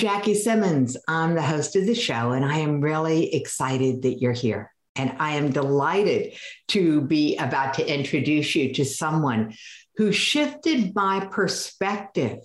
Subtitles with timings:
[0.00, 0.96] Jackie Simmons.
[1.06, 4.72] I'm the host of the show, and I am really excited that you're here.
[4.96, 6.32] And I am delighted
[6.68, 9.52] to be about to introduce you to someone
[9.96, 12.38] who shifted my perspective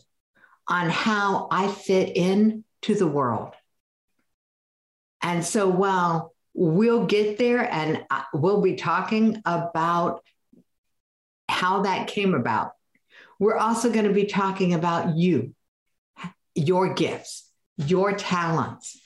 [0.67, 3.53] on how I fit in to the world.
[5.21, 10.21] And so while we'll get there and uh, we'll be talking about
[11.47, 12.73] how that came about,
[13.39, 15.55] we're also going to be talking about you,
[16.53, 17.44] your gifts,
[17.77, 18.99] your talents,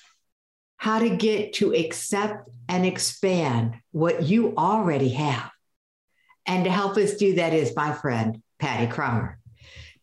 [0.78, 5.52] how to get to accept and expand what you already have.
[6.46, 9.36] And to help us do that is my friend, Pattie Craumer.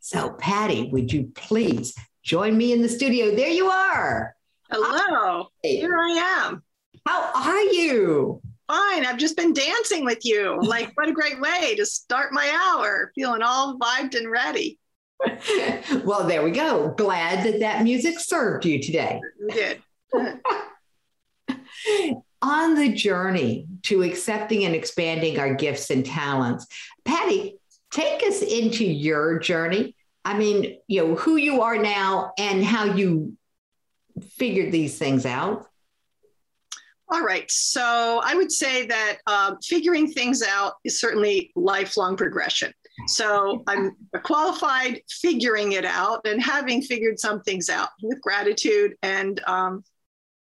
[0.01, 3.35] So, Pattie, would you please join me in the studio?
[3.35, 4.35] There you are.
[4.71, 5.49] Hello.
[5.65, 5.69] Hi.
[5.69, 6.63] Here I am.
[7.07, 8.41] How are you?
[8.69, 9.07] Fine.
[9.07, 10.59] I've just been dancing with you.
[10.61, 14.79] Like, what a great way to start my hour, feeling all vibed and ready.
[16.05, 16.95] Well, there we go.
[16.97, 19.21] Glad that that music served you today.
[19.49, 20.41] It did.
[22.43, 26.67] On the journey to accepting and expanding our gifts and talents,
[27.05, 27.59] Pattie,
[27.91, 32.83] take us into your journey I mean, you know, who you are now and how
[32.83, 33.37] you
[34.33, 35.67] figured these things out.
[37.09, 37.49] All right.
[37.49, 42.73] So I would say that um, figuring things out is certainly lifelong progression.
[43.07, 49.41] So I'm qualified figuring it out and having figured some things out with gratitude and
[49.47, 49.85] um,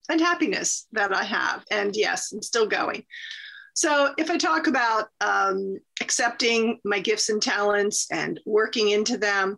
[0.09, 1.63] and happiness that I have.
[1.71, 3.05] And yes, I'm still going.
[3.73, 9.57] So if I talk about um, accepting my gifts and talents and working into them,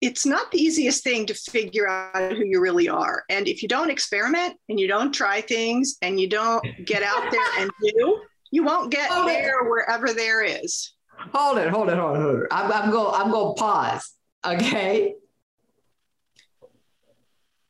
[0.00, 3.24] it's not the easiest thing to figure out who you really are.
[3.30, 7.30] And if you don't experiment and you don't try things and you don't get out
[7.30, 10.92] there and do, you won't get hold there wherever there is.
[11.18, 12.48] Hold it, hold it, hold it, hold it.
[12.50, 13.20] I'm, I'm going.
[13.20, 14.14] I'm going to pause.
[14.44, 15.14] Okay.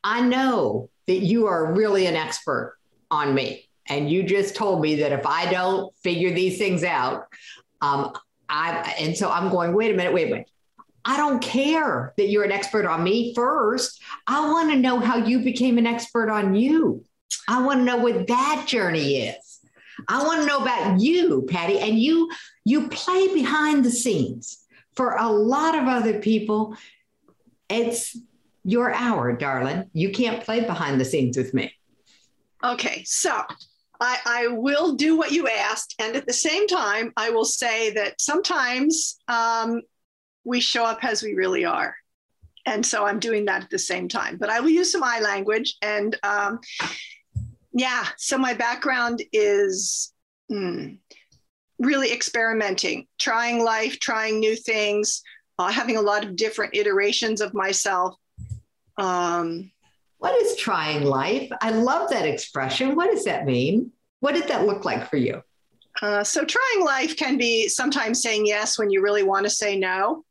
[0.03, 2.77] I know that you are really an expert
[3.09, 7.25] on me, and you just told me that if I don't figure these things out,
[7.81, 8.13] um,
[8.49, 9.73] I and so I'm going.
[9.73, 10.13] Wait a minute.
[10.13, 10.49] Wait a minute
[11.07, 14.01] I don't care that you're an expert on me first.
[14.27, 17.05] I want to know how you became an expert on you.
[17.47, 19.46] I want to know what that journey is.
[20.07, 21.79] I want to know about you, Pattie.
[21.79, 22.29] And you
[22.63, 24.63] you play behind the scenes.
[24.95, 26.75] For a lot of other people,
[27.69, 28.17] it's
[28.63, 29.89] your hour, darling.
[29.93, 31.71] You can't play behind the scenes with me.
[32.63, 33.43] Okay, so
[34.01, 35.95] I, I, will do what you asked.
[35.99, 39.81] And at the same time, I will say that sometimes um,
[40.43, 41.95] we show up as we really are.
[42.65, 44.37] And so I'm doing that at the same time.
[44.37, 45.77] But I will use some I language.
[45.81, 46.59] And um,
[47.71, 50.13] yeah, so my background is
[50.51, 50.97] mm,
[51.79, 55.21] really experimenting, trying life, trying new things,
[55.59, 58.15] uh, having a lot of different iterations of myself.
[58.97, 59.71] Um,
[60.17, 61.49] what is trying life?
[61.61, 62.95] I love that expression.
[62.95, 63.91] What does that mean?
[64.19, 65.43] What did that look like for you?
[66.01, 69.77] Uh, so, trying life can be sometimes saying yes when you really want to say
[69.77, 70.23] no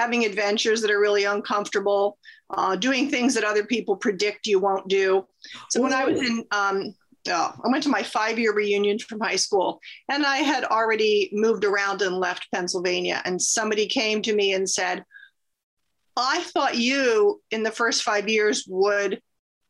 [0.00, 2.16] having adventures that are really uncomfortable,
[2.50, 5.26] uh, doing things that other people predict you won't do.
[5.70, 6.94] So when I was in, um,
[7.28, 11.30] oh, I went to my five year reunion from high school and I had already
[11.32, 13.22] moved around and left Pennsylvania.
[13.24, 15.04] And somebody came to me and said,
[16.16, 19.20] I thought you in the first five years would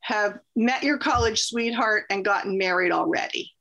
[0.00, 3.52] have met your college sweetheart and gotten married already.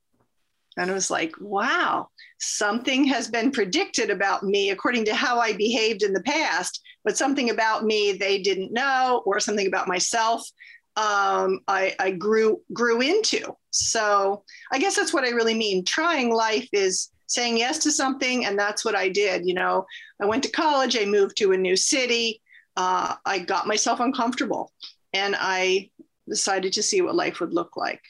[0.76, 2.08] And I was like, wow
[2.40, 7.16] something has been predicted about me according to how I behaved in the past, but
[7.16, 10.48] something about me they didn't know, or something about myself
[10.96, 13.54] um, I, I grew grew into.
[13.70, 15.84] So I guess that's what I really mean.
[15.84, 19.46] Trying life is saying yes to something, and that's what I did.
[19.46, 19.86] You know,
[20.20, 22.42] I went to college, I moved to a new city,
[22.76, 24.72] uh, I got myself uncomfortable,
[25.12, 25.90] and I
[26.28, 28.02] decided to see what life would look like.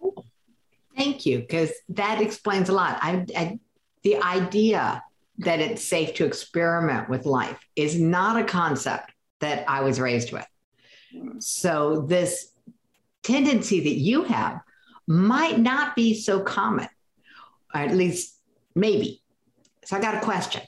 [0.00, 0.26] Cool.
[0.96, 2.98] Thank you, because that explains a lot.
[3.00, 3.58] I, I,
[4.02, 5.02] the idea
[5.38, 10.32] that it's safe to experiment with life is not a concept that I was raised
[10.32, 10.46] with.
[11.38, 12.52] So, this
[13.22, 14.60] tendency that you have
[15.06, 16.88] might not be so common,
[17.74, 18.36] or at least
[18.74, 19.22] maybe.
[19.84, 20.62] So, I got a question.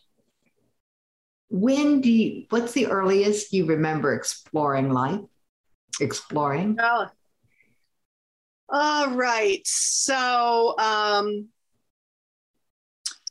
[1.50, 5.20] When do you, what's the earliest you remember exploring life?
[6.00, 6.78] Exploring?
[6.80, 7.08] Oh,
[8.72, 9.60] all right.
[9.64, 11.48] So um,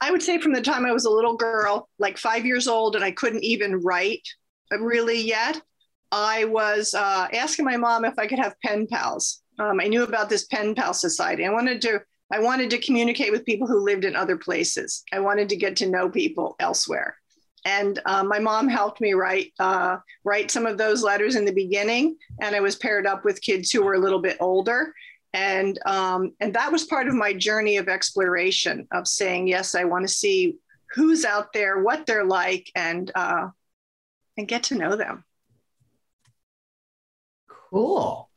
[0.01, 2.95] I would say from the time I was a little girl, like five years old,
[2.95, 4.27] and I couldn't even write
[4.71, 5.61] really yet,
[6.11, 9.41] I was uh, asking my mom if I could have pen pals.
[9.59, 11.45] Um, I knew about this pen pal society.
[11.45, 12.01] I wanted to.
[12.31, 15.03] I wanted to communicate with people who lived in other places.
[15.11, 17.17] I wanted to get to know people elsewhere.
[17.65, 21.51] And uh, my mom helped me write uh, write some of those letters in the
[21.51, 24.93] beginning, and I was paired up with kids who were a little bit older,
[25.33, 29.83] and um, and that was part of my journey of exploration of saying yes, I
[29.83, 30.57] want to see
[30.93, 33.49] who's out there, what they're like, and uh,
[34.37, 35.23] and get to know them.
[37.47, 38.29] Cool.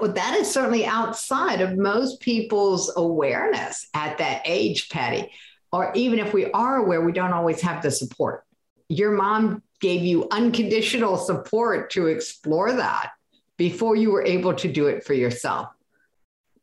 [0.00, 5.30] Well, that is certainly outside of most people's awareness at that age, Pattie.
[5.70, 8.44] Or even if we are aware, we don't always have the support.
[8.88, 13.10] Your mom gave you unconditional support to explore that
[13.56, 15.68] before you were able to do it for yourself.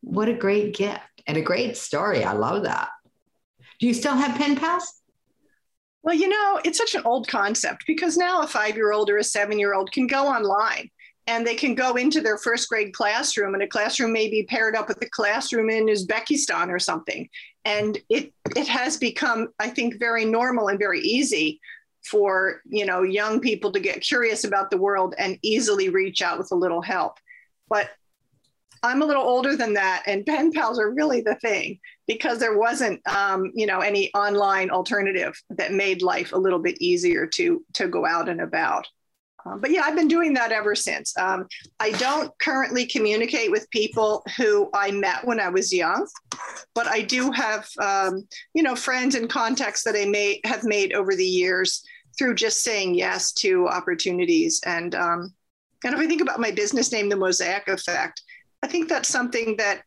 [0.04, 2.24] What a great gift and a great story.
[2.24, 2.90] I love that.
[3.80, 5.00] Do you still have pen pals?
[6.02, 9.16] Well, you know, it's such an old concept because now a five year old or
[9.16, 10.90] a seven year old can go online
[11.26, 14.76] and they can go into their first grade classroom and a classroom may be paired
[14.76, 17.26] up with a classroom in Uzbekistan or something.
[17.64, 21.60] And it, it has become, I think, very normal and very easy
[22.04, 26.36] for you know young people to get curious about the world and easily reach out
[26.36, 27.16] with a little help.
[27.70, 27.88] But
[28.84, 32.58] I'm a little older than that, and pen pals are really the thing because there
[32.58, 37.64] wasn't, um, you know, any online alternative that made life a little bit easier to
[37.74, 38.86] to go out and about.
[39.46, 41.16] Um, but yeah, I've been doing that ever since.
[41.18, 41.46] Um,
[41.80, 46.06] I don't currently communicate with people who I met when I was young,
[46.74, 50.92] but I do have, um, you know, friends and contacts that I may have made
[50.92, 51.82] over the years
[52.18, 54.60] through just saying yes to opportunities.
[54.64, 55.34] And um,
[55.84, 58.22] and if I think about my business name, the Mosaic Effect,
[58.64, 59.82] I think that's something that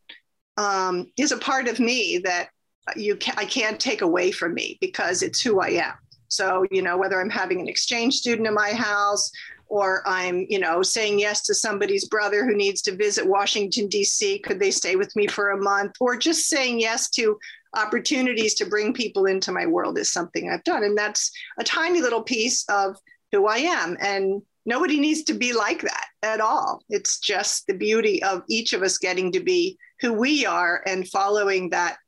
[0.56, 2.50] um, is a part of me that
[2.94, 5.94] you can, I can't take away from me because it's who I am.
[6.28, 9.32] So, you know, whether I'm having an exchange student in my house
[9.66, 14.38] or I'm, you know, saying yes to somebody's brother who needs to visit Washington, D.C.,
[14.40, 15.96] could they stay with me for a month?
[15.98, 17.36] Or just saying yes to
[17.74, 20.84] opportunities to bring people into my world is something I've done.
[20.84, 22.96] And that's a tiny little piece of
[23.32, 23.96] who I am.
[24.00, 26.82] And nobody needs to be like that at all.
[26.88, 31.08] It's just the beauty of each of us getting to be who we are and
[31.08, 31.98] following that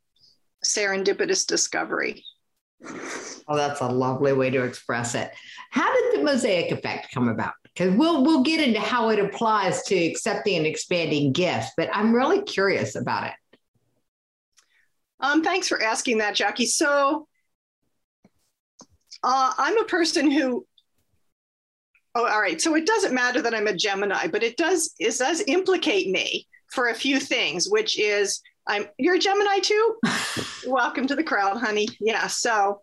[0.64, 2.24] serendipitous discovery.
[3.48, 5.32] Oh, that's a lovely way to express it.
[5.70, 7.52] How did the mosaic effect come about?
[7.64, 12.14] Because we'll we'll get into how it applies to accepting and expanding gifts, but I'm
[12.14, 13.32] really curious about it.
[15.20, 16.66] Um, thanks for asking that, Jackie.
[16.66, 17.26] So
[19.22, 20.66] uh, I'm a person who
[22.14, 22.60] Oh, all right.
[22.60, 26.46] So it doesn't matter that I'm a Gemini, but it does it does implicate me
[26.72, 29.96] for a few things, which is I'm you're a Gemini too?
[30.66, 31.86] Welcome to the crowd, honey.
[32.00, 32.26] Yeah.
[32.26, 32.82] So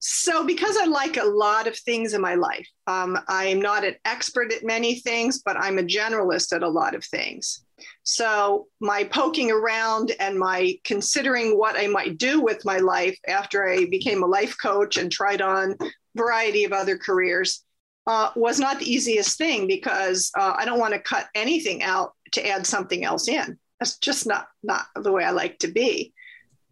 [0.00, 3.94] so because I like a lot of things in my life, um, I'm not an
[4.04, 7.64] expert at many things, but I'm a generalist at a lot of things.
[8.02, 13.68] So my poking around and my considering what I might do with my life after
[13.68, 15.76] I became a life coach and tried on
[16.16, 17.64] variety of other careers
[18.06, 22.12] uh, was not the easiest thing because uh, I don't want to cut anything out
[22.32, 23.58] to add something else in.
[23.78, 26.12] That's just not not the way I like to be.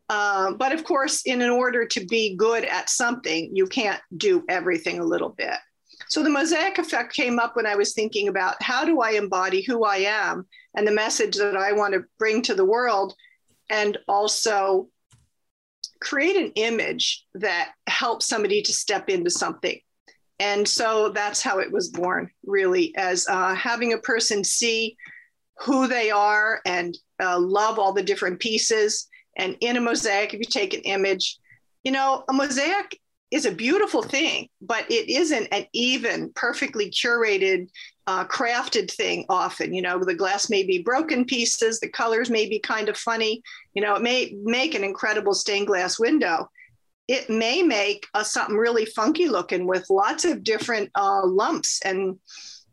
[0.09, 4.45] Uh, but of course, in an order to be good at something, you can't do
[4.49, 5.55] everything a little bit.
[6.09, 9.63] So the mosaic effect came up when I was thinking about how do I embody
[9.63, 13.15] who I am and the message that I want to bring to the world,
[13.69, 14.89] and also
[16.01, 19.79] create an image that helps somebody to step into something
[20.41, 24.97] and so that's how it was born, really, as uh, having a person see
[25.61, 29.07] who they are and uh, love all the different pieces.
[29.37, 31.37] And in a mosaic, if you take an image,
[31.85, 32.99] you know, a mosaic
[33.31, 37.69] is a beautiful thing, but it isn't an even, perfectly curated,
[38.07, 39.75] uh, crafted thing often.
[39.75, 43.43] You know, the glass may be broken pieces, the colors may be kind of funny.
[43.75, 46.49] You know, it may make an incredible stained glass window,
[47.11, 52.17] it may make something really funky looking with lots of different uh, lumps and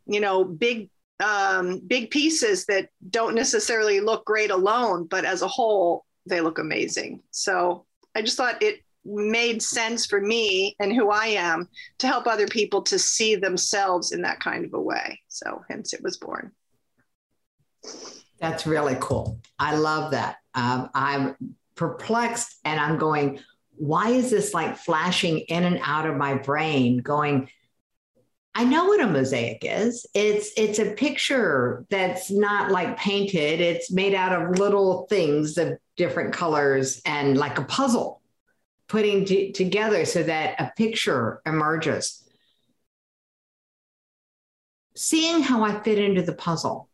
[0.05, 5.47] you know big um, big pieces that don't necessarily look great alone but as a
[5.47, 7.23] whole they look amazing.
[7.31, 11.67] So i just thought it made sense for me and who i am
[11.97, 15.19] to help other people to see themselves in that kind of a way.
[15.29, 16.51] So hence it was born.
[18.39, 19.39] That's really cool.
[19.57, 20.37] I love that.
[20.53, 21.35] Um, i'm
[21.75, 23.39] perplexed and i'm going
[23.77, 27.49] why is this like flashing in and out of my brain going
[28.57, 30.07] I know what a mosaic is.
[30.15, 33.61] It's it's a picture that's not like painted.
[33.61, 38.19] It's made out of little things of different colors and like a puzzle
[38.87, 42.27] putting t- together so that a picture emerges.
[44.95, 46.89] Seeing how I fit into the puzzle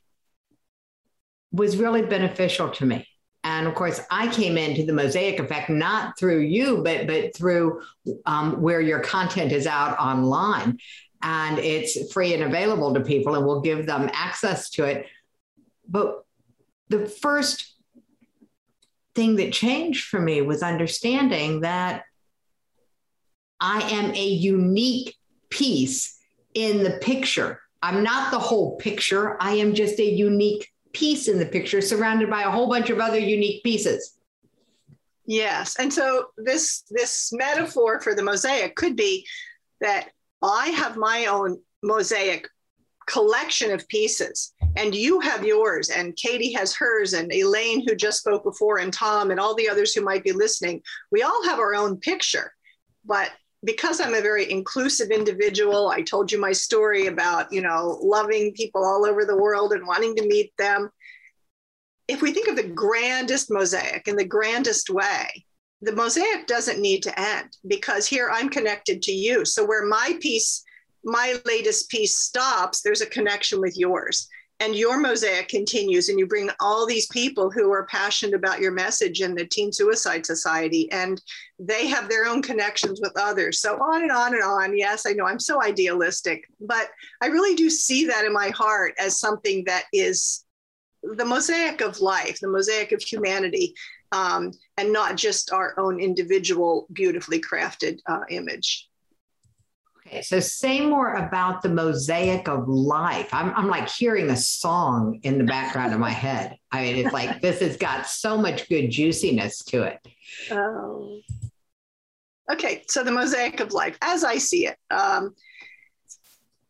[1.54, 3.08] was really beneficial to me.
[3.44, 7.82] And of course, I came into the Mosaic Effect not through you, but but through
[8.26, 10.80] um, where your content is out online,
[11.22, 15.08] and it's free and available to people, and we'll give them access to it.
[15.88, 16.24] But
[16.90, 17.76] the first
[19.16, 22.04] thing that changed for me was understanding that
[23.60, 25.16] I am a unique
[25.50, 26.20] piece
[26.54, 27.62] in the picture.
[27.82, 29.38] I'm not the whole picture.
[29.40, 33.00] I am just a unique piece in the picture surrounded by a whole bunch of
[33.00, 34.18] other unique pieces.
[35.26, 35.78] Yes.
[35.80, 39.26] And so this this metaphor for the mosaic could be
[39.82, 40.10] that
[40.42, 42.48] I have my own mosaic
[43.08, 48.20] collection of pieces and you have yours and Katie has hers and Elaine who just
[48.20, 50.82] spoke before and Tom and all the others who might be listening.
[51.12, 52.54] We all have our own picture.
[53.06, 53.32] But
[53.64, 58.54] because I'm a very inclusive individual, I told you my story about, you know, loving
[58.54, 60.90] people all over the world and wanting to meet them.
[62.08, 65.46] If we think of the grandest mosaic in the grandest way,
[65.82, 69.46] the mosaic doesn't need to end because here I'm connected to you.
[69.46, 70.64] So where my piece,
[71.04, 74.28] my latest piece stops, there's a connection with yours
[74.64, 78.72] and your mosaic continues and you bring all these people who are passionate about your
[78.72, 81.22] message in the teen suicide society and
[81.60, 83.60] they have their own connections with others.
[83.60, 84.78] So on and on and on.
[84.78, 86.90] Yes i know i'm so idealistic but
[87.22, 90.46] i really do see that in my heart as something that is
[91.04, 93.74] the mosaic of life the mosaic of humanity
[94.12, 98.88] um, and not just our own individual beautifully crafted uh, image
[100.22, 103.30] so say more about the mosaic of life.
[103.34, 106.58] I'm, I'm like hearing a song in the background of my head.
[106.72, 110.00] I mean, it's like this has got so much good juiciness to it.
[110.52, 111.20] Oh.
[112.52, 115.34] Okay, so the mosaic of life, as I see it, um,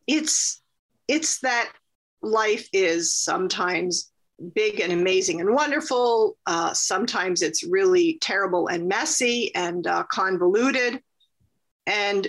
[0.06, 0.62] it's
[1.08, 1.72] it's that
[2.22, 4.12] life is sometimes
[4.54, 6.36] big and amazing and wonderful.
[6.46, 11.00] Uh, sometimes it's really terrible and messy and uh, convoluted.
[11.86, 12.26] And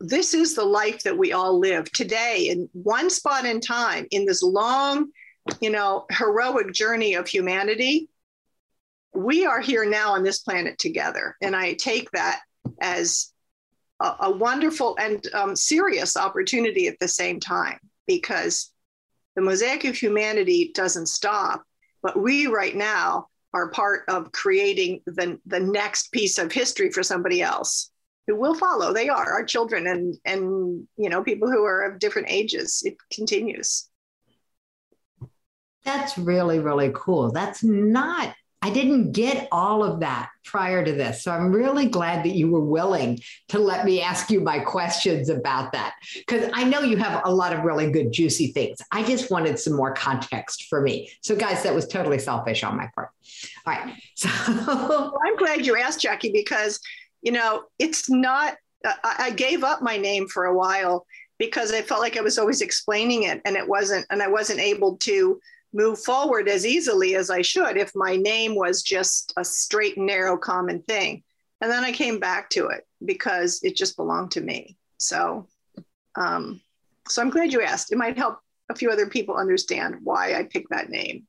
[0.00, 4.26] this is the life that we all live today in one spot in time in
[4.26, 5.10] this long,
[5.60, 8.08] you know, heroic journey of humanity.
[9.14, 11.36] We are here now on this planet together.
[11.40, 12.40] And I take that
[12.80, 13.32] as
[14.00, 18.70] a, a wonderful and um, serious opportunity at the same time because
[19.34, 21.62] the mosaic of humanity doesn't stop.
[22.02, 27.02] But we right now are part of creating the, the next piece of history for
[27.02, 27.90] somebody else
[28.26, 28.92] who will follow.
[28.92, 32.82] They are our children and and you know people who are of different ages.
[32.84, 33.88] It continues.
[35.84, 37.30] That's really really cool.
[37.32, 38.34] That's not
[38.66, 41.22] I didn't get all of that prior to this.
[41.22, 45.28] So I'm really glad that you were willing to let me ask you my questions
[45.28, 48.78] about that because I know you have a lot of really good, juicy things.
[48.90, 51.10] I just wanted some more context for me.
[51.22, 53.10] So, guys, that was totally selfish on my part.
[53.66, 53.94] All right.
[54.16, 56.80] So well, I'm glad you asked, Jackie, because
[57.26, 58.54] you know, it's not,
[58.84, 61.04] I, I gave up my name for a while
[61.38, 64.60] because I felt like I was always explaining it and it wasn't, and I wasn't
[64.60, 65.40] able to
[65.74, 70.06] move forward as easily as I should if my name was just a straight and
[70.06, 71.24] narrow common thing.
[71.60, 74.76] And then I came back to it because it just belonged to me.
[74.98, 75.48] So,
[76.14, 76.60] um,
[77.08, 77.90] so I'm glad you asked.
[77.90, 81.26] It might help a few other people understand why I picked that name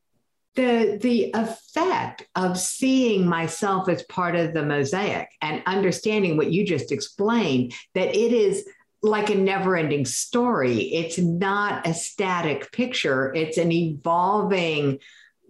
[0.58, 6.66] the the effect of seeing myself as part of the mosaic and understanding what you
[6.66, 8.68] just explained that it is
[9.04, 10.80] like a never-ending story.
[10.96, 13.32] It's not a static picture.
[13.36, 14.98] It's an evolving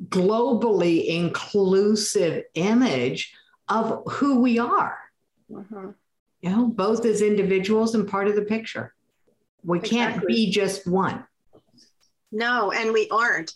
[0.10, 3.34] globally inclusive image
[3.70, 5.00] of who we are.
[5.50, 5.92] Mm-hmm.
[6.42, 8.94] you know both as individuals and part of the picture.
[9.64, 9.98] We exactly.
[9.98, 11.26] can't be just one.
[12.34, 13.54] No and we aren't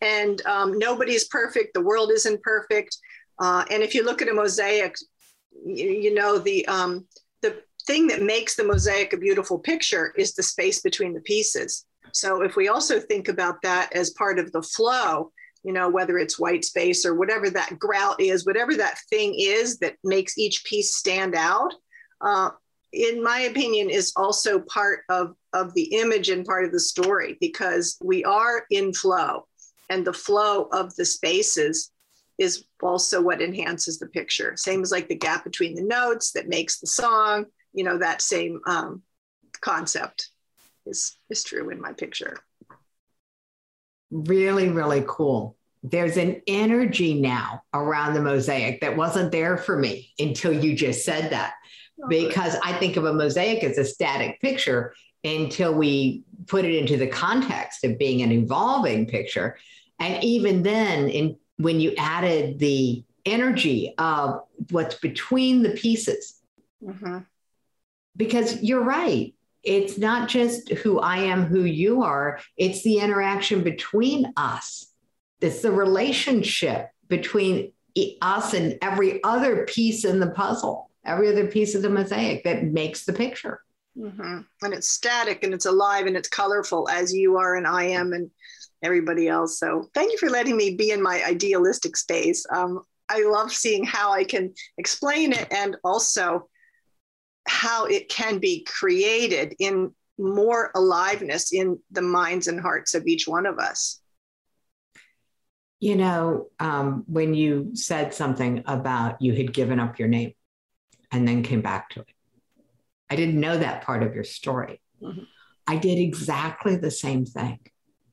[0.00, 1.74] and um, nobody's perfect.
[1.74, 2.96] The world isn't perfect.
[3.38, 4.96] Uh, and if you look at a mosaic,
[5.64, 7.06] you, you know the um,
[7.42, 11.84] the thing that makes the mosaic a beautiful picture is the space between the pieces.
[12.12, 16.18] So if we also think about that as part of the flow, you know, whether
[16.18, 20.64] it's white space or whatever that grout is, whatever that thing is that makes each
[20.64, 21.74] piece stand out,
[22.20, 22.50] uh,
[22.92, 27.36] in my opinion, is also part of, of the image and part of the story
[27.40, 29.46] because we are in flow
[29.88, 31.90] and the flow of the spaces
[32.38, 34.54] is also what enhances the picture.
[34.56, 38.20] Same as like the gap between the notes that makes the song, you know, that
[38.20, 39.02] same um,
[39.60, 40.30] concept
[40.84, 42.36] is, is true in my picture.
[44.10, 45.56] Really, really cool.
[45.82, 51.04] There's an energy now around the mosaic that wasn't there for me until you just
[51.04, 51.54] said that.
[52.02, 56.74] Oh, because I think of a mosaic as a static picture until we put it
[56.74, 59.58] into the context of being an evolving picture.
[59.98, 66.40] And even then, in when you added the energy of what's between the pieces.
[66.82, 67.18] Mm-hmm.
[68.16, 69.34] Because you're right.
[69.62, 74.86] It's not just who I am, who you are, it's the interaction between us.
[75.40, 77.72] It's the relationship between
[78.22, 82.64] us and every other piece in the puzzle, every other piece of the mosaic that
[82.64, 83.60] makes the picture.
[83.98, 84.40] Mm-hmm.
[84.62, 88.12] And it's static and it's alive and it's colorful as you are and I am
[88.12, 88.30] and
[88.86, 89.58] everybody else.
[89.58, 92.46] So thank you for letting me be in my idealistic space.
[92.50, 96.48] Um, I love seeing how I can explain it and also
[97.46, 103.28] how it can be created in more aliveness in the minds and hearts of each
[103.28, 104.00] one of us.
[105.78, 110.32] You know, um, when you said something about you had given up your name
[111.12, 112.08] and then came back to it,
[113.10, 114.80] I didn't know that part of your story.
[115.02, 115.24] Mm-hmm.
[115.66, 117.60] I did exactly the same thing.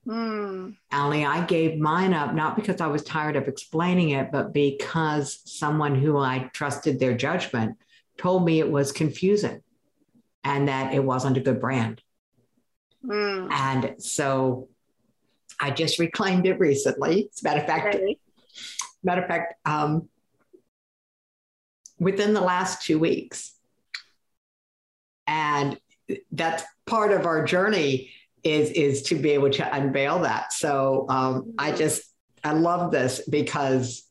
[0.07, 0.75] Mm.
[0.91, 5.39] Only I gave mine up, not because I was tired of explaining it, but because
[5.45, 7.77] someone who I trusted their judgment
[8.17, 9.61] told me it was confusing
[10.43, 12.01] and that it wasn't a good brand.
[13.05, 13.51] Mm.
[13.51, 14.67] And so
[15.59, 17.29] I just reclaimed it recently.
[17.33, 18.17] As a matter of fact, okay.
[19.03, 20.09] matter of fact, um,
[21.97, 23.53] within the last two weeks.
[25.25, 25.79] And
[26.31, 28.11] that's part of our journey
[28.43, 30.53] is is to be able to unveil that.
[30.53, 32.03] So um, I just
[32.43, 34.03] I love this because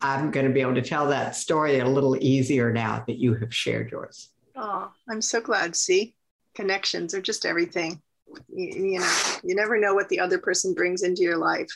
[0.00, 3.34] I'm going to be able to tell that story a little easier now that you
[3.34, 4.30] have shared yours.
[4.56, 5.76] Oh, I'm so glad.
[5.76, 6.14] See,
[6.54, 8.00] connections are just everything.
[8.48, 11.68] You, you know, you never know what the other person brings into your life.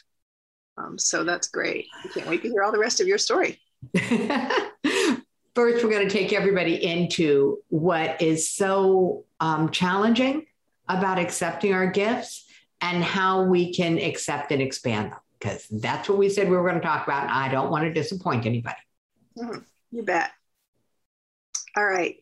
[0.77, 1.87] Um, so that's great.
[2.05, 3.61] I can't wait to hear all the rest of your story.
[5.55, 10.47] First, we're going to take everybody into what is so um, challenging
[10.89, 12.47] about accepting our gifts
[12.81, 16.69] and how we can accept and expand them because that's what we said we were
[16.69, 17.25] going to talk about.
[17.25, 18.77] And I don't want to disappoint anybody.
[19.39, 19.59] Mm-hmm.
[19.93, 20.31] You bet.
[21.77, 22.17] All right.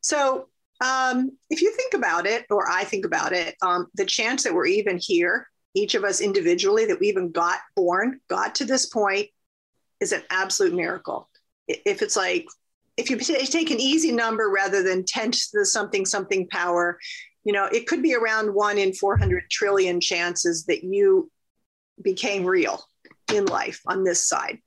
[0.00, 0.48] So,
[0.80, 4.54] um, if you think about it, or I think about it, um, the chance that
[4.54, 8.86] we're even here, each of us individually, that we even got born, got to this
[8.86, 9.28] point,
[10.00, 11.28] is an absolute miracle.
[11.66, 12.46] If it's like,
[12.96, 16.98] if you take an easy number rather than 10 to the something something power,
[17.48, 21.30] you know, it could be around one in 400 trillion chances that you
[22.02, 22.84] became real
[23.32, 24.58] in life on this side.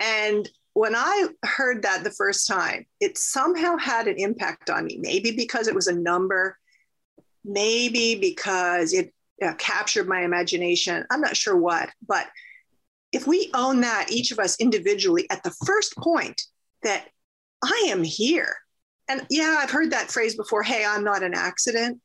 [0.00, 4.98] And when I heard that the first time, it somehow had an impact on me.
[5.00, 6.58] Maybe because it was a number,
[7.44, 11.06] maybe because it uh, captured my imagination.
[11.12, 12.26] I'm not sure what, but
[13.12, 16.42] if we own that, each of us individually, at the first point
[16.82, 17.06] that
[17.62, 18.56] I am here,
[19.10, 20.62] and yeah, I've heard that phrase before.
[20.62, 22.00] Hey, I'm not an accident.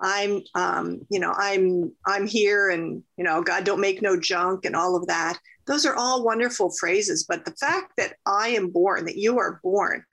[0.00, 4.64] I'm, um, you know, I'm, I'm here, and you know, God don't make no junk,
[4.64, 5.38] and all of that.
[5.66, 7.24] Those are all wonderful phrases.
[7.28, 10.04] But the fact that I am born, that you are born,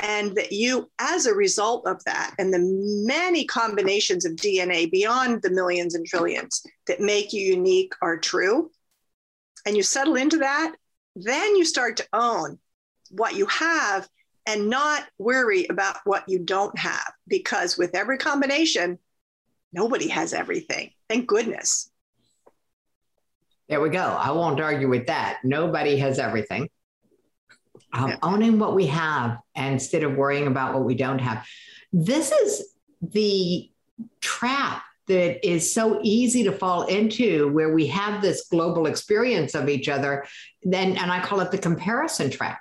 [0.00, 2.60] and that you, as a result of that, and the
[3.06, 8.70] many combinations of DNA beyond the millions and trillions that make you unique are true,
[9.64, 10.74] and you settle into that,
[11.16, 12.58] then you start to own
[13.10, 14.06] what you have
[14.46, 18.98] and not worry about what you don't have because with every combination,
[19.72, 20.90] nobody has everything.
[21.08, 21.90] Thank goodness.
[23.68, 24.04] There we go.
[24.04, 25.38] I won't argue with that.
[25.42, 26.68] Nobody has everything.
[27.92, 28.16] Um, yeah.
[28.22, 31.46] Owning what we have instead of worrying about what we don't have.
[31.92, 33.70] This is the
[34.20, 39.68] trap that is so easy to fall into where we have this global experience of
[39.68, 40.26] each other
[40.62, 42.60] then and i call it the comparison trap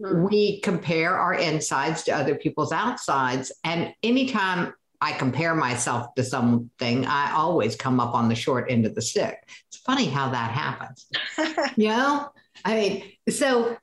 [0.00, 0.24] Mm-hmm.
[0.24, 3.52] We compare our insides to other people's outsides.
[3.64, 8.86] And anytime I compare myself to something, I always come up on the short end
[8.86, 9.36] of the stick.
[9.68, 11.06] It's funny how that happens.
[11.76, 12.28] you know?
[12.64, 13.76] I mean, so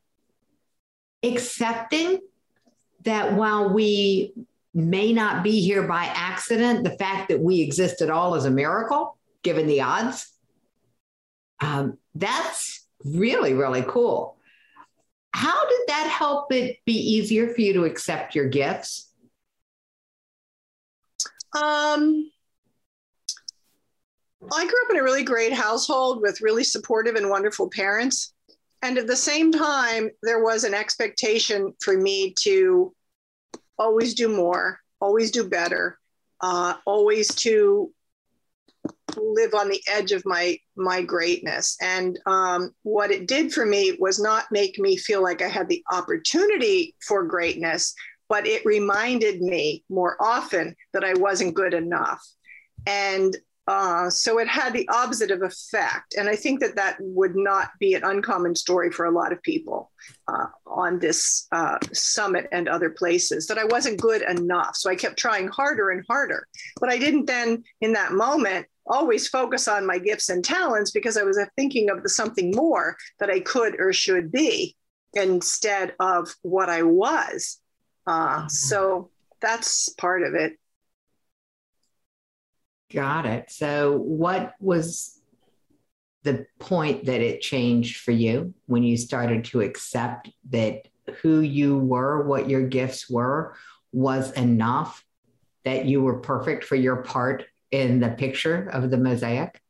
[1.23, 2.19] accepting
[3.03, 4.33] that while we
[4.73, 8.51] may not be here by accident, the fact that we exist at all is a
[8.51, 10.31] miracle, given the odds.
[11.59, 14.36] Um, that's really, really cool.
[15.33, 19.11] How did that help it be easier for you to accept your gifts?
[21.55, 22.29] Um,
[24.51, 28.33] I grew up in a really great household with really supportive and wonderful parents.
[28.81, 32.93] And at the same time, there was an expectation for me to
[33.79, 35.97] always do more, always do better,
[36.41, 37.91] uh, always to
[39.21, 43.97] live on the edge of my my greatness and um, what it did for me
[43.99, 47.93] was not make me feel like i had the opportunity for greatness
[48.29, 52.23] but it reminded me more often that i wasn't good enough
[52.85, 56.15] and uh, so it had the opposite of effect.
[56.17, 59.43] And I think that that would not be an uncommon story for a lot of
[59.43, 59.91] people
[60.29, 64.77] uh, on this uh, summit and other places, that I wasn't good enough.
[64.77, 66.47] So I kept trying harder and harder.
[66.79, 71.17] But I didn't then, in that moment, always focus on my gifts and talents because
[71.17, 74.75] I was thinking of the something more that I could or should be
[75.13, 77.59] instead of what I was.
[78.05, 78.47] Uh, mm-hmm.
[78.47, 79.09] so
[79.41, 80.53] that's part of it.
[82.93, 83.51] Got it.
[83.51, 85.19] So, what was
[86.23, 90.87] the point that it changed for you when you started to accept that
[91.21, 93.55] who you were, what your gifts were,
[93.91, 95.03] was enough,
[95.65, 99.61] that you were perfect for your part in the picture of the mosaic?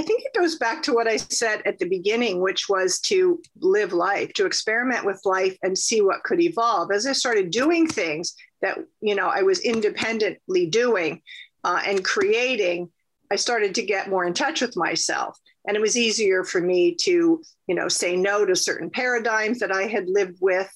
[0.00, 3.42] I think it goes back to what I said at the beginning, which was to
[3.60, 6.92] live life, to experiment with life and see what could evolve.
[6.92, 11.20] As I started doing things that, you know, I was independently doing,
[11.64, 12.90] uh, and creating,
[13.32, 15.36] I started to get more in touch with myself.
[15.66, 19.72] And it was easier for me to, you know, say no to certain paradigms that
[19.72, 20.72] I had lived with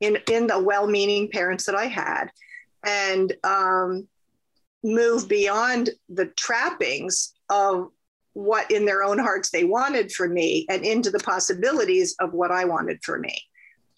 [0.00, 2.30] in, in the well meaning parents that I had
[2.84, 4.06] and um,
[4.84, 7.88] move beyond the trappings of
[8.34, 12.50] what in their own hearts they wanted for me and into the possibilities of what
[12.50, 13.40] I wanted for me.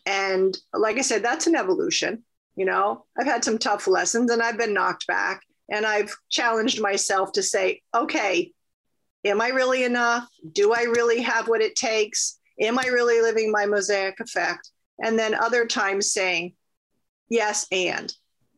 [0.06, 2.22] And like I said, that's an evolution.
[2.54, 5.42] You know, I've had some tough lessons and I've been knocked back.
[5.68, 8.52] And I've challenged myself to say, okay,
[9.24, 10.28] am I really enough?
[10.52, 12.38] Do I really have what it takes?
[12.60, 14.70] Am I really living my mosaic effect?
[15.02, 16.54] And then other times saying,
[17.28, 18.14] yes, and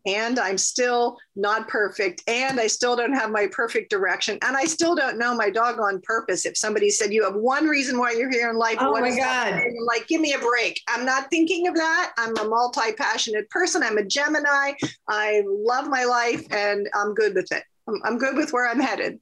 [0.09, 4.65] and I'm still not perfect, and I still don't have my perfect direction, and I
[4.65, 6.47] still don't know my doggone purpose.
[6.47, 9.63] If somebody said you have one reason why you're here in life, oh my God,
[9.87, 10.81] like give me a break.
[10.89, 12.13] I'm not thinking of that.
[12.17, 13.83] I'm a multi-passionate person.
[13.83, 14.73] I'm a Gemini.
[15.09, 17.63] I love my life, and I'm good with it.
[17.87, 19.21] I'm, I'm good with where I'm headed.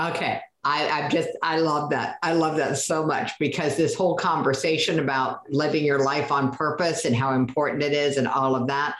[0.00, 0.40] Okay.
[0.68, 2.16] I, I just, I love that.
[2.24, 7.04] I love that so much because this whole conversation about living your life on purpose
[7.04, 8.96] and how important it is and all of that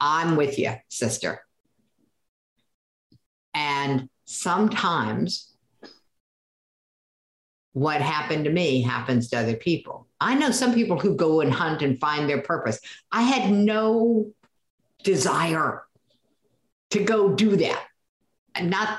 [0.00, 1.42] I'm with you, sister.
[3.54, 5.52] And sometimes
[7.72, 10.06] what happened to me happens to other people.
[10.20, 12.80] I know some people who go and hunt and find their purpose.
[13.12, 14.32] I had no
[15.04, 15.82] desire
[16.90, 17.84] to go do that.
[18.54, 18.98] And not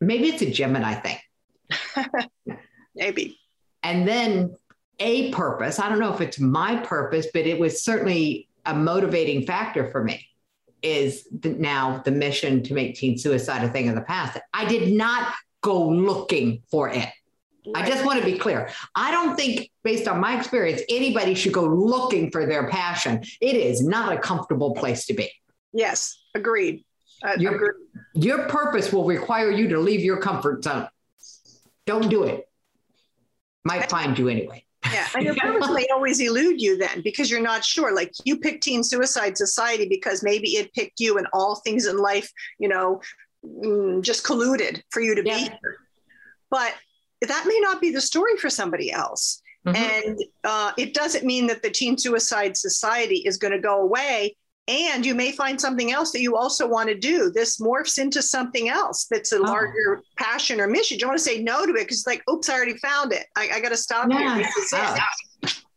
[0.00, 1.18] maybe it's a Gemini thing.
[2.94, 3.38] maybe.
[3.82, 4.54] And then
[4.98, 5.78] a purpose.
[5.78, 10.04] I don't know if it's my purpose, but it was certainly a motivating factor for
[10.04, 10.29] me
[10.82, 14.38] is the, now the mission to make teen suicide a thing of the past.
[14.52, 17.08] I did not go looking for it.
[17.66, 17.84] Right.
[17.84, 18.70] I just want to be clear.
[18.94, 23.22] I don't think, based on my experience, anybody should go looking for their passion.
[23.40, 25.30] It is not a comfortable place to be.
[25.72, 26.84] Yes, agreed.
[27.22, 27.74] Uh, your, agreed.
[28.14, 30.88] your purpose will require you to leave your comfort zone.
[31.86, 32.48] Don't do it.
[33.64, 34.64] Might find you anyway.
[34.92, 37.94] Yeah, and your purpose may always elude you then because you're not sure.
[37.94, 41.98] Like you picked Teen Suicide Society because maybe it picked you, and all things in
[41.98, 43.00] life, you know,
[43.44, 45.34] mm, just colluded for you to yeah.
[45.34, 45.76] be here.
[46.50, 46.74] But
[47.20, 49.42] that may not be the story for somebody else.
[49.66, 50.08] Mm-hmm.
[50.08, 54.36] And uh, it doesn't mean that the Teen Suicide Society is going to go away
[54.70, 57.30] and you may find something else that you also want to do.
[57.30, 59.42] This morphs into something else that's a oh.
[59.42, 60.94] larger passion or mission.
[60.94, 63.12] You don't want to say no to it because, it's like, oops, I already found
[63.12, 63.26] it.
[63.36, 64.36] I, I got to stop yeah.
[64.36, 64.48] here.
[64.74, 65.06] Oh.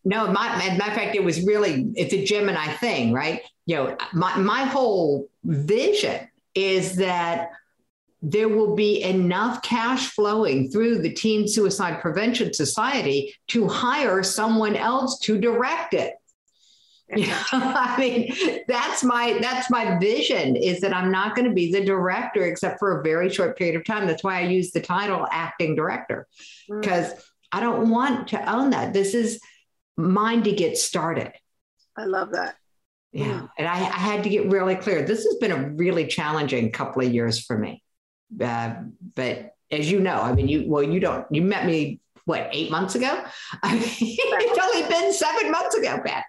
[0.06, 3.42] No, my, matter of fact, it was really, it's a Gemini thing, right?
[3.66, 7.52] You know, my, my whole vision is that
[8.22, 14.76] there will be enough cash flowing through the Teen Suicide Prevention Society to hire someone
[14.76, 16.14] else to direct it.
[17.16, 18.34] Yeah, I mean,
[18.68, 22.80] that's my that's my vision is that I'm not going to be the director except
[22.80, 24.08] for a very short period of time.
[24.08, 26.28] That's why I use the title acting director
[26.68, 27.24] because mm.
[27.52, 28.94] I don't want to own that.
[28.94, 29.40] This is
[29.98, 31.34] mine to get started.
[31.96, 32.56] I love that.
[33.12, 33.50] Yeah, mm.
[33.60, 35.04] and I, I, had to get really clear.
[35.04, 37.84] This has been a really challenging couple of years for me,
[38.42, 38.76] uh,
[39.16, 41.28] but as you know, I mean, you well, you don't.
[41.30, 43.24] You met me what eight months ago?
[43.64, 46.26] I mean, it's only been seven months ago, Pat.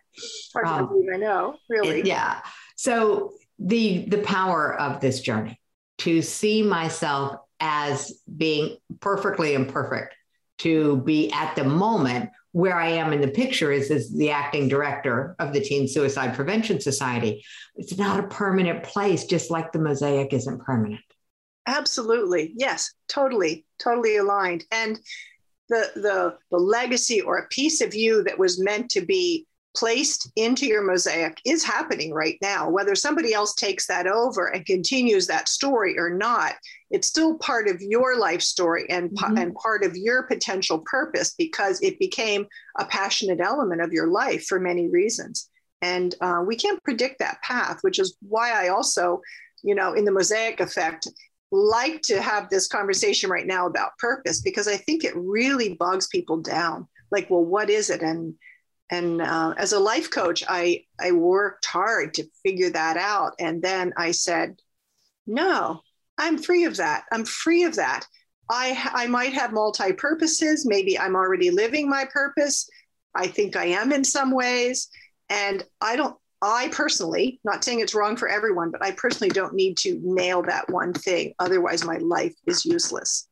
[0.65, 2.01] Um, I know, really.
[2.01, 2.41] It, yeah.
[2.77, 5.61] So the the power of this journey
[5.99, 10.15] to see myself as being perfectly imperfect,
[10.59, 14.69] to be at the moment where I am in the picture is as the acting
[14.69, 17.45] director of the Teen Suicide Prevention Society.
[17.75, 21.01] It's not a permanent place, just like the mosaic isn't permanent.
[21.67, 22.53] Absolutely.
[22.57, 24.65] Yes, totally, totally aligned.
[24.71, 25.01] And
[25.69, 30.31] the the the legacy or a piece of you that was meant to be placed
[30.37, 32.71] into your mosaic is happening right now.
[32.71, 36.55] Whether somebody else takes that over and continues that story or not,
[36.91, 39.37] it's still part of your life story and, mm-hmm.
[39.37, 42.47] and part of your potential purpose because it became
[42.79, 45.51] a passionate element of your life for many reasons.
[45.83, 49.21] And uh, we can't predict that path, which is why I also,
[49.63, 51.09] you know, in the mosaic effect,
[51.55, 56.09] like to have this conversation right now about purpose because I think it really bogs
[56.09, 56.89] people down.
[57.13, 58.03] Like, well, what is it?
[58.03, 58.35] And
[58.91, 63.63] and uh, as a life coach, I I worked hard to figure that out, and
[63.63, 64.57] then I said,
[65.27, 65.81] no,
[66.19, 67.05] I'm free of that.
[67.13, 68.05] I'm free of that.
[68.51, 70.67] I I might have multi purposes.
[70.67, 72.69] Maybe I'm already living my purpose.
[73.15, 74.89] I think I am in some ways,
[75.31, 76.17] and I don't.
[76.45, 80.43] I personally, not saying it's wrong for everyone, but I personally don't need to nail
[80.43, 81.35] that one thing.
[81.39, 83.27] Otherwise, my life is useless.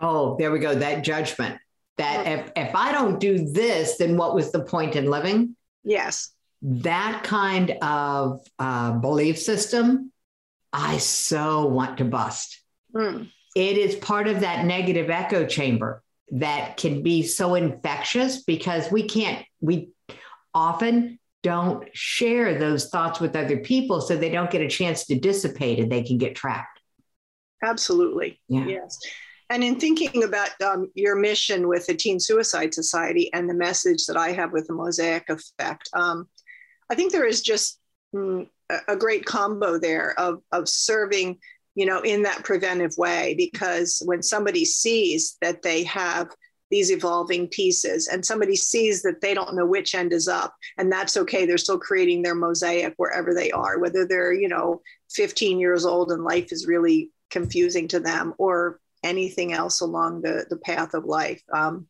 [0.00, 0.74] Oh, there we go.
[0.74, 1.58] That judgment
[1.98, 5.56] that if, if I don't do this, then what was the point in living?
[5.84, 6.30] Yes.
[6.62, 10.12] That kind of uh, belief system,
[10.72, 12.60] I so want to bust.
[12.94, 13.30] Mm.
[13.54, 19.04] It is part of that negative echo chamber that can be so infectious because we
[19.04, 19.90] can't, we
[20.54, 25.18] often don't share those thoughts with other people so they don't get a chance to
[25.18, 26.80] dissipate and they can get trapped.
[27.62, 28.40] Absolutely.
[28.48, 28.66] Yeah.
[28.66, 28.98] Yes.
[29.50, 34.04] And in thinking about um, your mission with the Teen Suicide Society and the message
[34.06, 36.28] that I have with the Mosaic Effect, um,
[36.90, 37.80] I think there is just
[38.14, 38.46] mm,
[38.88, 41.38] a great combo there of, of serving,
[41.74, 43.34] you know, in that preventive way.
[43.38, 46.28] Because when somebody sees that they have
[46.70, 50.90] these evolving pieces and somebody sees that they don't know which end is up and
[50.90, 55.58] that's okay they're still creating their mosaic wherever they are whether they're you know 15
[55.58, 60.56] years old and life is really confusing to them or anything else along the, the
[60.56, 61.42] path of life.
[61.52, 61.86] Um,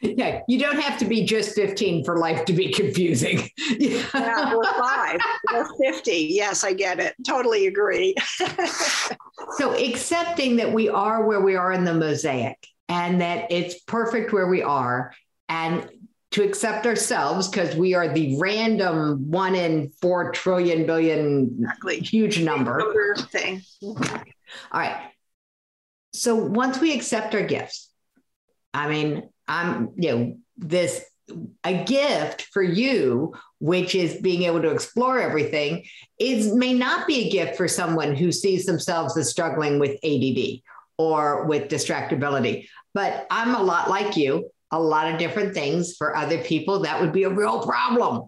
[0.00, 3.48] yeah, you don't have to be just 15 for life to be confusing.
[3.78, 5.18] yeah, or five,
[5.54, 6.12] or 50.
[6.12, 7.14] Yes, I get it.
[7.26, 8.14] Totally agree.
[9.56, 14.32] so, accepting that we are where we are in the mosaic and that it's perfect
[14.32, 15.14] where we are,
[15.48, 15.88] and
[16.32, 21.98] to accept ourselves because we are the random one in four trillion billion exactly.
[22.00, 22.78] huge number.
[22.78, 23.62] number thing.
[23.82, 23.96] All
[24.72, 25.10] right
[26.16, 27.90] so once we accept our gifts,
[28.72, 31.04] I mean, I'm, you know, this
[31.64, 35.84] a gift for you, which is being able to explore everything,
[36.18, 40.60] is may not be a gift for someone who sees themselves as struggling with ADD
[40.98, 42.68] or with distractibility.
[42.96, 46.80] But I'm a lot like you, a lot of different things for other people.
[46.80, 48.26] That would be a real problem.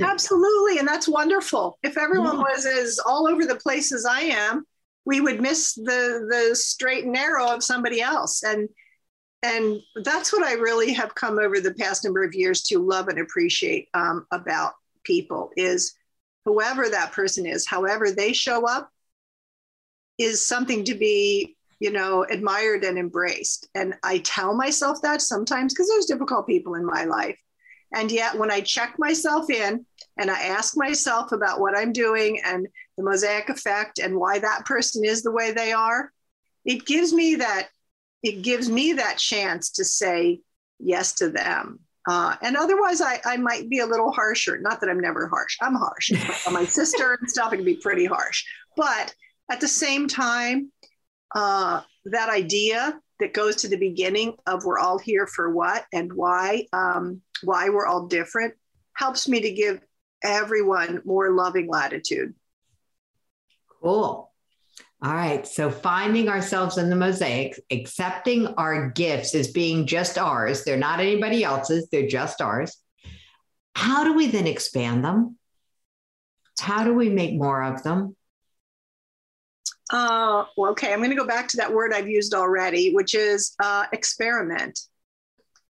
[0.00, 0.80] Absolutely.
[0.80, 1.78] And that's wonderful.
[1.84, 2.42] If everyone yeah.
[2.42, 4.64] was as all over the place as I am,
[5.04, 8.68] we would miss the the straight and narrow of somebody else and
[9.42, 13.08] and that's what i really have come over the past number of years to love
[13.08, 14.72] and appreciate um, about
[15.04, 15.94] people is
[16.44, 18.90] whoever that person is however they show up
[20.18, 23.68] is something to be you know admired and embraced.
[23.74, 27.38] And i tell myself that sometimes because there's difficult people in my life.
[27.94, 29.84] And yet when i check myself in
[30.18, 34.66] and i ask myself about what i'm doing and the mosaic effect and why that
[34.66, 36.12] person is the way they are
[36.64, 37.68] it gives me that
[38.22, 40.40] it gives me that chance to say
[40.78, 41.80] yes to them.
[42.08, 44.58] Uh, and otherwise I, I might be a little harsher.
[44.58, 45.56] Not that i'm never harsh.
[45.60, 46.12] I'm harsh.
[46.50, 48.44] My sister and stuff it can be pretty harsh.
[48.76, 49.14] But
[49.50, 50.70] at the same time
[51.34, 56.12] uh, that idea that goes to the beginning of we're all here for what and
[56.12, 58.54] why um, why we're all different
[58.94, 59.80] helps me to give
[60.22, 62.34] everyone more loving latitude
[63.82, 64.32] Cool.
[65.00, 65.46] All right.
[65.46, 70.64] So finding ourselves in the mosaic, accepting our gifts as being just ours.
[70.64, 72.76] They're not anybody else's, they're just ours.
[73.76, 75.38] How do we then expand them?
[76.58, 78.16] How do we make more of them?
[79.90, 83.14] Uh, well, okay, I'm going to go back to that word I've used already, which
[83.14, 84.78] is uh, experiment.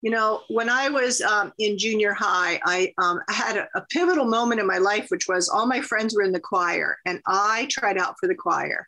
[0.02, 4.24] You know, when I was um, in junior high, I, um, had a, a, pivotal
[4.24, 7.66] moment in my life, which was all my friends were in the choir, and I
[7.70, 8.86] tried out for the choir.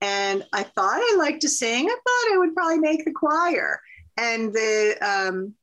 [0.00, 1.86] And I thought I liked to sing.
[1.88, 3.80] I thought I would probably make the choir.
[4.16, 5.54] And the um,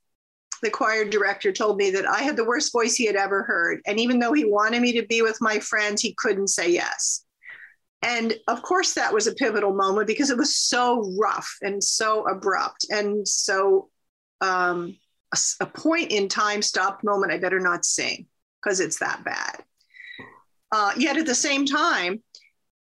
[0.62, 3.82] the choir director told me that I had the worst voice he had ever heard.
[3.86, 7.26] And even though he wanted me to be with my friends, he couldn't say yes.
[8.02, 12.26] And of course, that was a pivotal moment because it was so rough and so
[12.28, 13.90] abrupt and so
[14.42, 14.96] um,
[15.34, 18.26] a, a point in time stopped moment, I better not sing
[18.62, 19.64] because it's that bad.
[20.72, 22.22] Uh, yet at the same time,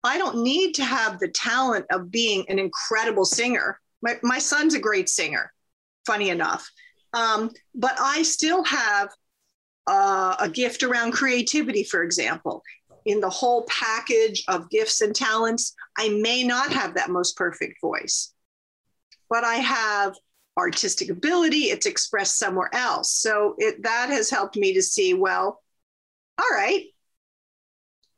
[0.03, 3.79] I don't need to have the talent of being an incredible singer.
[4.01, 5.51] My, my son's a great singer,
[6.05, 6.69] funny enough.
[7.13, 9.09] Um, but I still have
[9.87, 12.61] uh, a gift around creativity, for example.
[13.05, 17.79] In the whole package of gifts and talents, I may not have that most perfect
[17.81, 18.33] voice,
[19.29, 20.15] but I have
[20.57, 21.65] artistic ability.
[21.65, 23.13] It's expressed somewhere else.
[23.13, 25.61] So it, that has helped me to see well,
[26.39, 26.85] all right,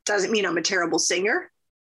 [0.06, 1.50] doesn't mean I'm a terrible singer.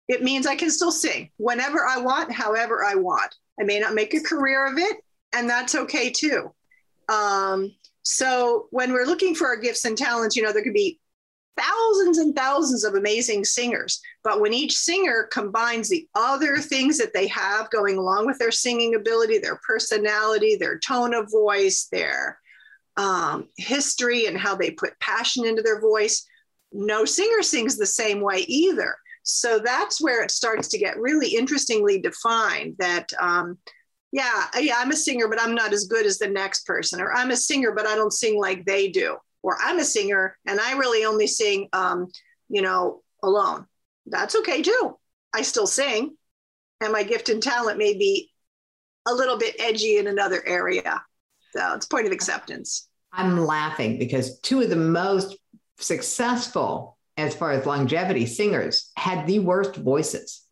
[0.09, 3.35] It means I can still sing whenever I want, however I want.
[3.61, 4.97] I may not make a career of it,
[5.33, 6.53] and that's okay too.
[7.09, 11.01] Um, so when we're looking for our gifts and talents, you know, there could be
[11.57, 14.01] thousands and thousands of amazing singers.
[14.23, 18.53] But when each singer combines the other things that they have going along with their
[18.53, 22.39] singing ability, their personality, their tone of voice, their
[22.97, 26.27] um, history, and how they put passion into their voice,
[26.73, 28.95] no singer sings the same way either.
[29.23, 33.59] So that's where it starts to get really interestingly defined that, um,
[34.13, 37.13] yeah, yeah, I'm a singer, but I'm not as good as the next person, or
[37.13, 39.17] I'm a singer, but I don't sing like they do,
[39.47, 42.09] or I'm a singer and I really only sing, um,
[42.49, 43.65] you know, alone.
[44.05, 44.99] That's okay too.
[45.33, 46.17] I still sing,
[46.81, 48.31] and my gift and talent may be
[49.07, 51.01] a little bit edgy in another area.
[51.53, 52.89] So it's point of acceptance.
[53.13, 55.37] I'm laughing because two of the most
[55.79, 60.43] successful as far as longevity singers had the worst voices.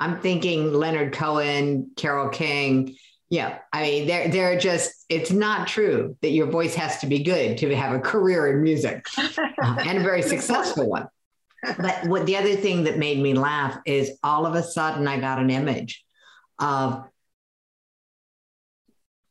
[0.00, 2.96] I'm thinking Leonard Cohen, Carole King.
[3.30, 5.04] Yeah, I mean, they're they're just.
[5.08, 8.62] It's not true that your voice has to be good to have a career in
[8.62, 11.08] music, uh, and a very successful one.
[11.62, 15.20] But what the other thing that made me laugh is all of a sudden I
[15.20, 16.04] got an image
[16.58, 17.04] of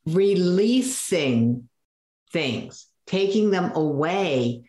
[0.06, 1.68] releasing
[2.32, 4.64] things, taking them away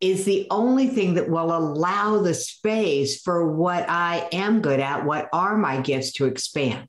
[0.00, 5.04] is the only thing that will allow the space for what I am good at,
[5.04, 6.88] what are my gifts to expand.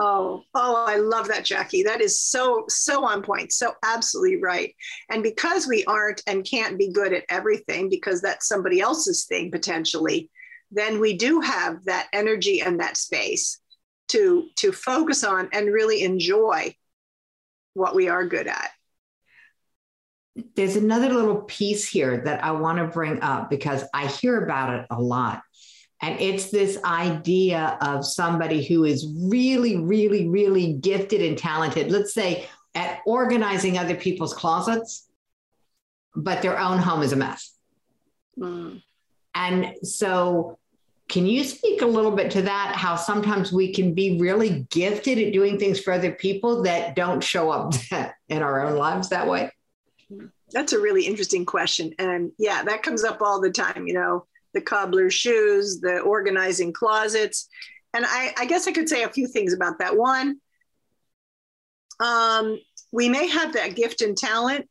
[0.00, 1.82] Oh, oh, I love that, Jackie.
[1.82, 3.52] That is so, so on point.
[3.52, 4.74] So absolutely right.
[5.10, 9.50] And because we aren't and can't be good at everything because that's somebody else's thing
[9.50, 10.30] potentially,
[10.70, 13.58] then we do have that energy and that space
[14.08, 16.74] to to focus on and really enjoy
[17.74, 18.70] what we are good at
[20.54, 24.74] there's another little piece here that I want to bring up because I hear about
[24.74, 25.42] it a lot.
[26.00, 32.14] And it's this idea of somebody who is really, really, really gifted and talented, let's
[32.14, 35.08] say at organizing other people's closets,
[36.14, 37.52] but their own home is a mess.
[38.38, 38.82] Mm.
[39.34, 40.58] And so,
[41.08, 42.74] can you speak a little bit to that?
[42.76, 47.22] How sometimes we can be really gifted at doing things for other people that don't
[47.22, 47.72] show up
[48.28, 49.50] in our own lives that way?
[50.52, 51.94] That's a really interesting question.
[51.98, 54.26] And yeah, that comes up all the time, you know,
[54.58, 57.48] the cobbler's shoes, the organizing closets.
[57.94, 59.96] And I, I guess I could say a few things about that.
[59.96, 60.40] One,
[62.00, 62.58] um,
[62.90, 64.68] we may have that gift and talent,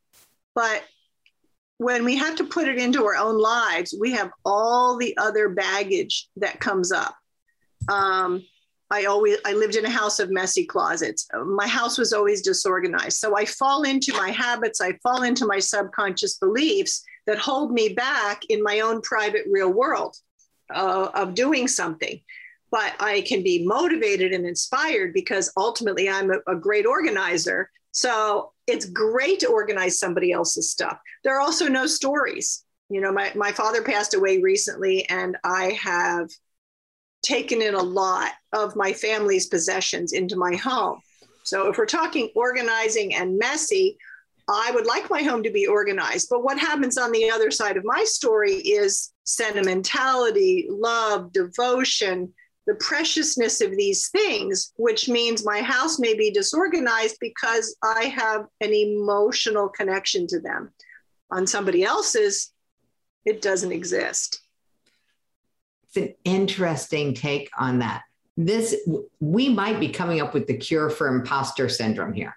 [0.54, 0.82] but
[1.78, 5.48] when we have to put it into our own lives, we have all the other
[5.48, 7.14] baggage that comes up.
[7.88, 8.44] Um,
[8.90, 11.28] I always I lived in a house of messy closets.
[11.44, 13.18] My house was always disorganized.
[13.18, 17.90] So I fall into my habits, I fall into my subconscious beliefs that hold me
[17.90, 20.16] back in my own private real world
[20.74, 22.20] uh, of doing something.
[22.70, 27.70] But I can be motivated and inspired because ultimately I'm a, a great organizer.
[27.92, 30.98] So it's great to organize somebody else's stuff.
[31.24, 32.64] There are also no stories.
[32.90, 36.30] You know, my, my father passed away recently, and I have
[37.28, 40.98] taken in a lot of my family's possessions into my home.
[41.44, 43.98] So if we're talking organizing and messy,
[44.48, 46.28] I would like my home to be organized.
[46.30, 52.32] But what happens on the other side of my story is sentimentality, love, devotion,
[52.66, 58.46] the preciousness of these things, which means my house may be disorganized because I have
[58.62, 60.72] an emotional connection to them.
[61.30, 62.52] On somebody else's,
[63.26, 64.40] it doesn't exist
[66.02, 68.02] an interesting take on that.
[68.36, 68.76] This
[69.20, 72.36] we might be coming up with the cure for imposter syndrome here.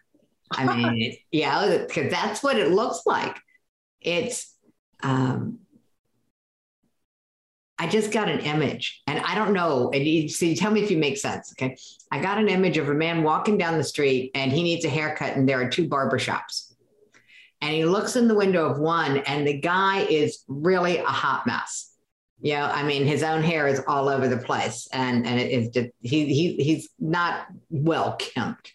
[0.51, 3.37] I mean, yeah, because that's what it looks like.
[4.01, 4.53] It's
[5.03, 5.59] um,
[7.77, 9.91] I just got an image, and I don't know.
[9.93, 11.53] And you, so you tell me if you make sense.
[11.53, 11.77] Okay,
[12.11, 14.89] I got an image of a man walking down the street, and he needs a
[14.89, 16.75] haircut, and there are two barber shops.
[17.61, 21.45] And he looks in the window of one, and the guy is really a hot
[21.45, 21.90] mess
[22.41, 25.51] you know, I mean, his own hair is all over the place, and and it
[25.51, 28.73] is just he he he's not well kempt.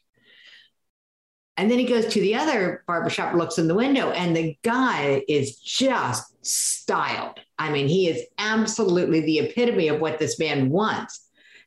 [1.56, 5.22] And then he goes to the other barbershop, looks in the window, and the guy
[5.26, 7.40] is just styled.
[7.58, 11.26] I mean, he is absolutely the epitome of what this man wants.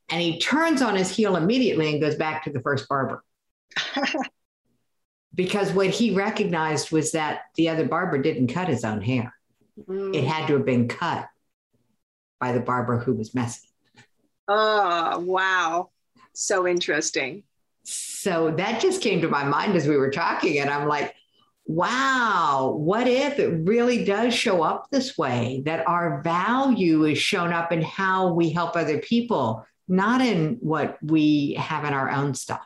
[0.10, 3.24] And he turns on his heel immediately and goes back to the first barber.
[5.34, 9.34] because what he recognized was that the other barber didn't cut his own hair.
[9.88, 10.16] Mm.
[10.16, 11.28] It had to have been cut
[12.40, 13.68] by the barber who was messy.
[14.48, 15.90] Oh, wow.
[16.34, 17.44] So interesting.
[17.84, 20.60] So that just came to my mind as we were talking.
[20.60, 21.16] And I'm like,
[21.66, 25.62] wow, what if it really does show up this way?
[25.66, 30.98] That our value is shown up in how we help other people, not in what
[31.04, 32.66] we have in our own stuff.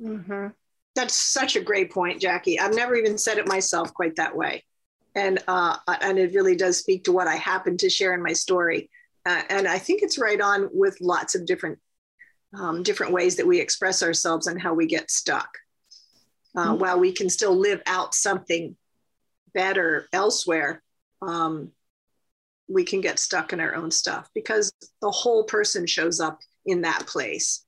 [0.00, 0.48] Mm-hmm.
[0.94, 2.58] That's such a great point, Jackie.
[2.58, 4.64] I've never even said it myself quite that way.
[5.14, 8.32] And, uh, and it really does speak to what I happen to share in my
[8.32, 8.90] story.
[9.26, 11.78] Uh, and I think it's right on with lots of different
[12.56, 15.48] um, different ways that we express ourselves and how we get stuck.
[16.56, 16.78] Uh, mm-hmm.
[16.78, 18.76] While we can still live out something
[19.52, 20.82] better elsewhere,
[21.20, 21.72] um,
[22.68, 24.72] we can get stuck in our own stuff because
[25.02, 27.64] the whole person shows up in that place.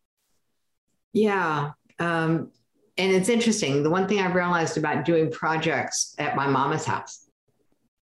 [1.12, 1.72] Yeah.
[1.98, 2.52] Um,
[2.96, 3.82] and it's interesting.
[3.82, 7.27] The one thing I've realized about doing projects at my mama's house,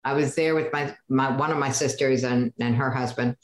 [0.04, 3.38] I was there with my, my one of my sisters and, and her husband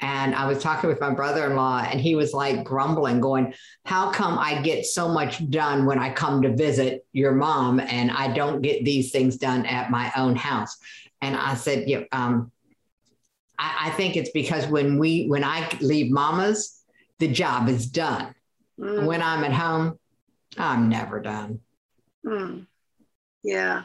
[0.00, 3.52] and I was talking with my brother in law, and he was like grumbling, going,
[3.84, 8.10] How come I get so much done when I come to visit your mom and
[8.10, 10.76] I don't get these things done at my own house?
[11.20, 12.50] And I said, Yeah, um,
[13.58, 16.82] I, I, think it's because when we when I leave mama's,
[17.18, 18.34] the job is done.
[18.78, 19.04] Mm.
[19.04, 19.98] When I'm at home,
[20.56, 21.60] I'm never done.
[22.24, 22.66] Mm.
[23.42, 23.82] Yeah,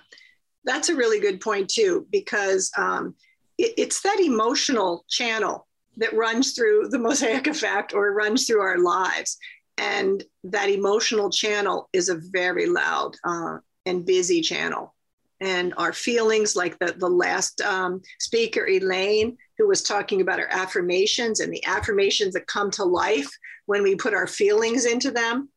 [0.66, 3.16] that's a really good point too, because um,
[3.58, 8.80] it, it's that emotional channel that runs through the mosaic effect or runs through our
[8.80, 9.38] lives.
[9.78, 14.94] And that emotional channel is a very loud uh, and busy channel.
[15.42, 20.48] And our feelings, like the, the last um, speaker, Elaine, who was talking about our
[20.50, 23.30] affirmations and the affirmations that come to life
[23.66, 25.50] when we put our feelings into them.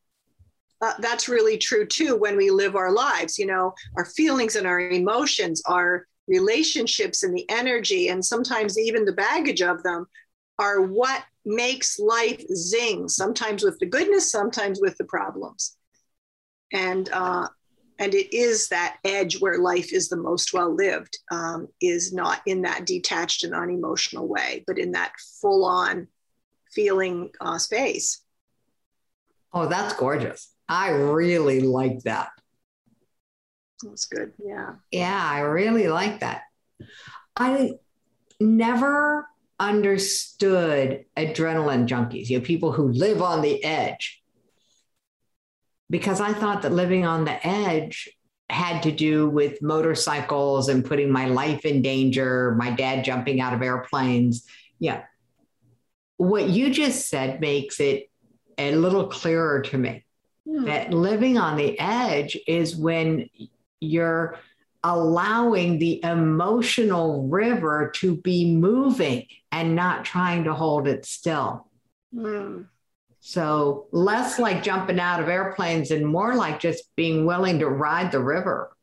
[0.81, 3.37] Uh, that's really true too when we live our lives.
[3.37, 9.03] You know, our feelings and our emotions, our relationships and the energy, and sometimes even
[9.03, 10.05] the baggage of them
[10.57, 15.77] are what makes life zing, sometimes with the goodness, sometimes with the problems.
[16.71, 17.47] And, uh,
[17.97, 22.41] and it is that edge where life is the most well lived, um, is not
[22.45, 25.11] in that detached and unemotional way, but in that
[25.41, 26.07] full on
[26.71, 28.21] feeling uh, space.
[29.51, 30.53] Oh, that's gorgeous.
[30.69, 32.29] I really like that.
[33.83, 34.33] That's good.
[34.37, 34.75] Yeah.
[34.91, 36.43] Yeah, I really like that.
[37.35, 37.73] I
[38.39, 39.27] never
[39.59, 44.21] understood adrenaline junkies, you know, people who live on the edge.
[45.89, 48.09] Because I thought that living on the edge
[48.47, 53.53] had to do with motorcycles and putting my life in danger, my dad jumping out
[53.53, 54.45] of airplanes.
[54.77, 55.03] Yeah.
[56.17, 58.09] What you just said makes it
[58.57, 60.05] a little clearer to me
[60.49, 60.65] hmm.
[60.65, 63.29] that living on the edge is when
[63.79, 64.37] you're
[64.83, 71.67] allowing the emotional river to be moving and not trying to hold it still.
[72.15, 72.67] Mm.
[73.21, 78.11] So, less like jumping out of airplanes and more like just being willing to ride
[78.11, 78.75] the river.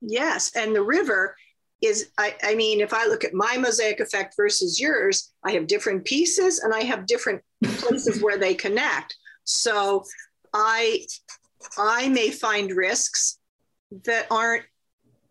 [0.00, 0.52] Yes.
[0.54, 1.36] And the river
[1.82, 5.66] is, I, I mean, if I look at my mosaic effect versus yours, I have
[5.66, 9.16] different pieces and I have different places where they connect.
[9.44, 10.04] So,
[10.52, 11.06] I
[11.78, 13.38] I may find risks
[14.04, 14.64] that aren't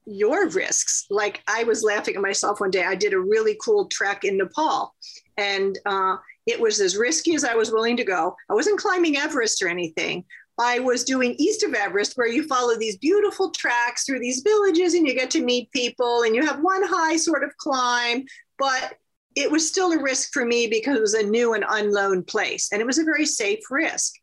[0.05, 1.05] your risks.
[1.09, 2.83] Like I was laughing at myself one day.
[2.83, 4.93] I did a really cool trek in Nepal,
[5.37, 8.35] and uh, it was as risky as I was willing to go.
[8.49, 10.25] I wasn't climbing Everest or anything.
[10.59, 14.93] I was doing east of Everest, where you follow these beautiful tracks through these villages
[14.93, 18.25] and you get to meet people and you have one high sort of climb.
[18.59, 18.97] But
[19.35, 22.69] it was still a risk for me because it was a new and unknown place
[22.71, 24.13] and it was a very safe risk.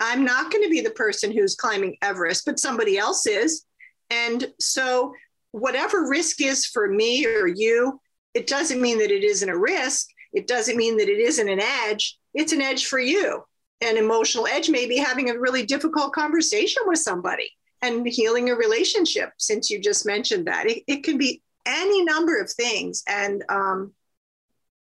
[0.00, 3.64] I'm not going to be the person who's climbing Everest, but somebody else is.
[4.10, 5.12] And so,
[5.52, 8.00] whatever risk is for me or you,
[8.34, 10.08] it doesn't mean that it isn't a risk.
[10.32, 12.18] It doesn't mean that it isn't an edge.
[12.34, 13.42] It's an edge for you.
[13.80, 17.50] An emotional edge maybe having a really difficult conversation with somebody
[17.82, 20.68] and healing a relationship, since you just mentioned that.
[20.68, 23.02] It, it can be any number of things.
[23.08, 23.92] And, um,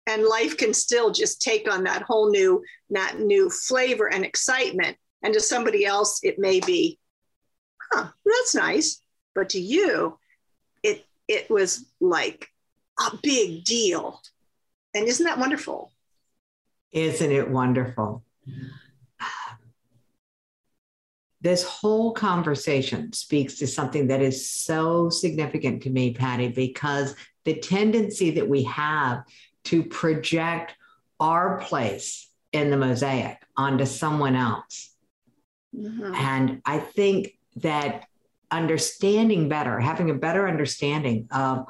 [0.08, 4.98] and life can still just take on that whole new, that new flavor and excitement.
[5.22, 6.98] And to somebody else, it may be,
[7.92, 9.02] huh, that's nice.
[9.36, 10.18] But to you,
[10.82, 12.48] it it was like
[13.00, 14.22] a big deal.
[14.96, 15.92] And isn't that wonderful?
[16.92, 18.24] Isn't it wonderful?
[21.42, 27.60] This whole conversation speaks to something that is so significant to me, Pattie, because the
[27.60, 29.24] tendency that we have
[29.68, 30.76] to project
[31.20, 34.94] our place in the mosaic onto someone else.
[35.76, 36.14] Mm-hmm.
[36.16, 38.06] And I think that
[38.50, 41.66] understanding better, having a better understanding of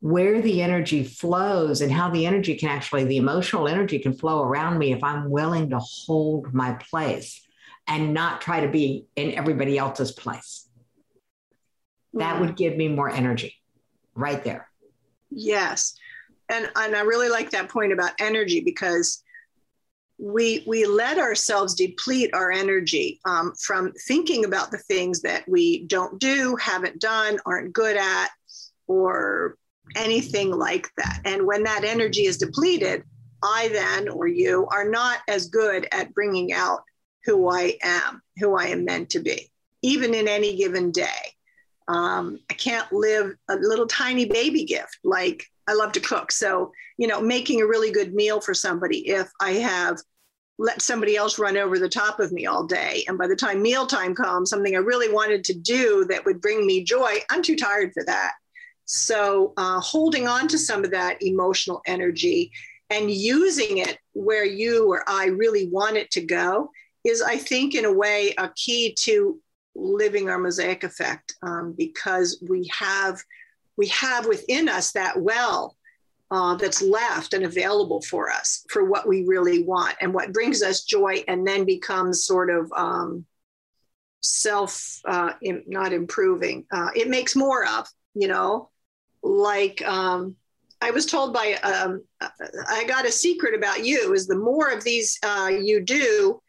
[0.00, 4.42] where the energy flows and how the energy can actually, the emotional energy can flow
[4.42, 7.46] around me if I'm willing to hold my place
[7.86, 10.66] and not try to be in everybody else's place.
[12.14, 12.40] That mm.
[12.40, 13.56] would give me more energy
[14.14, 14.68] right there.
[15.30, 15.94] Yes.
[16.50, 19.22] And, and I really like that point about energy because
[20.18, 25.86] we we let ourselves deplete our energy um, from thinking about the things that we
[25.86, 28.28] don't do, haven't done, aren't good at,
[28.86, 29.56] or
[29.96, 31.20] anything like that.
[31.24, 33.02] And when that energy is depleted,
[33.42, 36.82] I then or you are not as good at bringing out
[37.24, 39.50] who I am, who I am meant to be,
[39.82, 41.34] even in any given day.
[41.90, 46.30] Um, I can't live a little tiny baby gift like I love to cook.
[46.30, 49.98] So, you know, making a really good meal for somebody if I have
[50.58, 53.02] let somebody else run over the top of me all day.
[53.08, 56.66] And by the time mealtime comes, something I really wanted to do that would bring
[56.66, 58.32] me joy, I'm too tired for that.
[58.84, 62.52] So, uh, holding on to some of that emotional energy
[62.90, 66.70] and using it where you or I really want it to go
[67.04, 69.40] is, I think, in a way, a key to
[69.74, 73.22] living our mosaic effect um, because we have
[73.76, 75.76] we have within us that well
[76.30, 79.96] uh, that's left and available for us for what we really want.
[80.00, 83.24] And what brings us joy and then becomes sort of um,
[84.20, 88.70] self uh, in, not improving uh, it makes more of you know?
[89.22, 90.36] Like um,
[90.80, 92.02] i was told by um,
[92.68, 96.40] i got a secret about you is the more of these uh, you do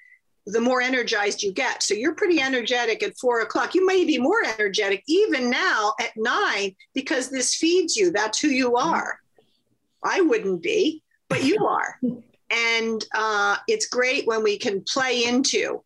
[0.45, 1.83] the more energized you get.
[1.83, 3.75] So you're pretty energetic at four o'clock.
[3.75, 8.11] You may be more energetic even now at nine because this feeds you.
[8.11, 8.89] That's who you mm-hmm.
[8.89, 9.19] are.
[10.03, 11.99] I wouldn't be, but you are.
[12.49, 15.83] and uh, it's great when we can play into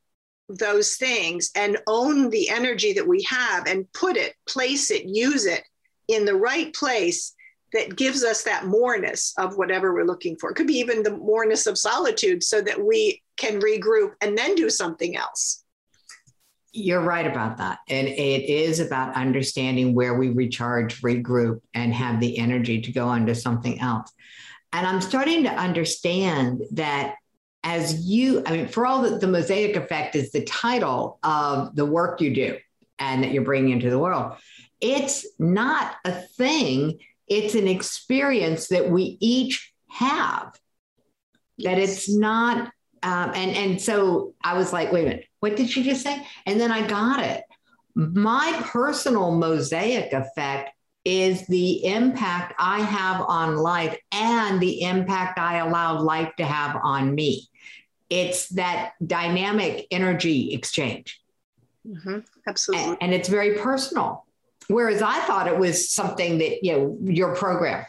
[0.47, 5.45] those things and own the energy that we have and put it, place it, use
[5.45, 5.63] it
[6.07, 7.33] in the right place
[7.73, 10.49] that gives us that moreness of whatever we're looking for.
[10.49, 14.55] It could be even the moreness of solitude so that we can regroup and then
[14.55, 15.63] do something else.
[16.71, 17.79] You're right about that.
[17.87, 23.07] And it is about understanding where we recharge, regroup, and have the energy to go
[23.07, 24.11] on to something else.
[24.73, 27.15] And I'm starting to understand that
[27.63, 31.85] as you, I mean, for all that the mosaic effect is the title of the
[31.85, 32.57] work you do
[32.99, 34.33] and that you're bringing into the world,
[34.81, 40.57] it's not a thing it's an experience that we each have
[41.57, 41.71] yes.
[41.71, 42.71] that it's not
[43.05, 46.25] um, and and so i was like wait a minute what did she just say?
[46.47, 47.43] And then i got it.
[47.93, 50.71] My personal mosaic effect
[51.05, 56.79] is the impact i have on life and the impact i allow life to have
[56.81, 57.47] on me.
[58.09, 61.21] It's that dynamic energy exchange.
[61.87, 62.21] Mm-hmm.
[62.47, 62.87] absolutely.
[62.87, 64.25] and, and it's very personal.
[64.67, 67.85] Whereas I thought it was something that, you know, your program.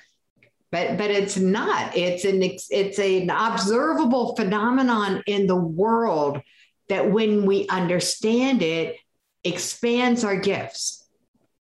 [0.72, 1.96] But, but it's not.
[1.96, 6.40] It's an it's an observable phenomenon in the world
[6.88, 8.96] that when we understand it,
[9.44, 11.06] expands our gifts.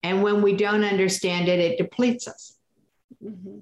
[0.03, 2.57] And when we don't understand it, it depletes us.
[3.23, 3.59] Mm-hmm.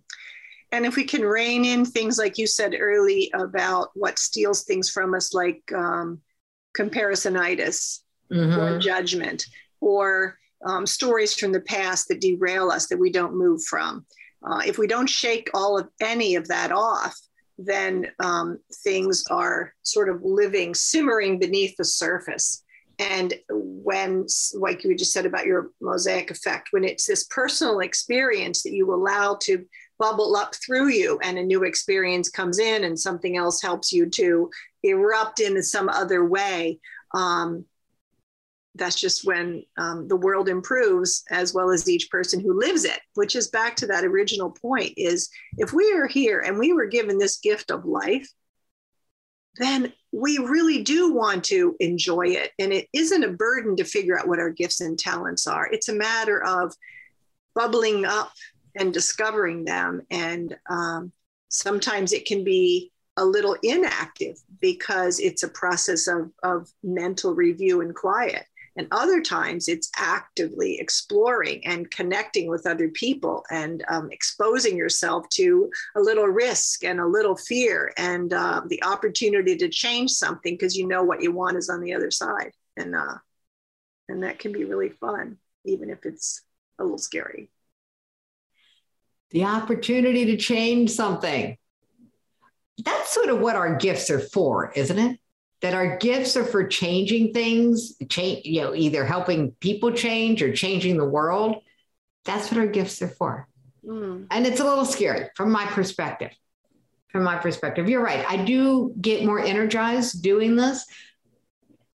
[0.72, 4.90] And if we can rein in things like you said early about what steals things
[4.90, 6.22] from us, like um,
[6.78, 8.02] comparisonitis
[8.32, 8.60] mm-hmm.
[8.60, 9.46] or judgment,
[9.80, 14.06] or um, stories from the past that derail us that we don't move from.
[14.46, 17.20] Uh, if we don't shake all of any of that off,
[17.58, 22.64] then um, things are sort of living, simmering beneath the surface.
[23.00, 28.64] And when, like you just said about your mosaic effect, when it's this personal experience
[28.64, 29.66] that you allow to
[30.00, 34.10] bubble up through you and a new experience comes in and something else helps you
[34.10, 34.50] to
[34.84, 36.80] erupt in some other way,
[37.14, 37.66] um,
[38.76, 43.00] that's just when um, the world improves as well as each person who lives it
[43.16, 46.86] which is back to that original point is if we are here and we were
[46.86, 48.28] given this gift of life
[49.58, 52.52] then we really do want to enjoy it.
[52.60, 55.68] And it isn't a burden to figure out what our gifts and talents are.
[55.72, 56.74] It's a matter of
[57.54, 58.32] bubbling up
[58.78, 60.02] and discovering them.
[60.10, 61.12] And um,
[61.50, 67.82] sometimes it can be a little inactive because it's a process of, of mental review
[67.82, 68.46] and quiet
[68.78, 75.28] and other times it's actively exploring and connecting with other people and um, exposing yourself
[75.30, 80.54] to a little risk and a little fear and uh, the opportunity to change something
[80.54, 82.52] because you know what you want is on the other side.
[82.76, 83.16] And, uh,
[84.10, 86.42] and that can be really fun, even if it's
[86.78, 87.50] a little scary.
[89.32, 91.58] The opportunity to change something.
[92.84, 95.20] That's sort of what our gifts are for, isn't it?
[95.62, 100.54] That our gifts are for changing things, change, you know, either helping people change or
[100.54, 101.58] changing the world.
[102.26, 103.48] That's what our gifts are for.
[103.86, 104.28] Mm.
[104.32, 106.32] And it's a little scary from my perspective.
[107.10, 108.26] From my perspective, you're right.
[108.28, 110.86] I do get more energized doing this.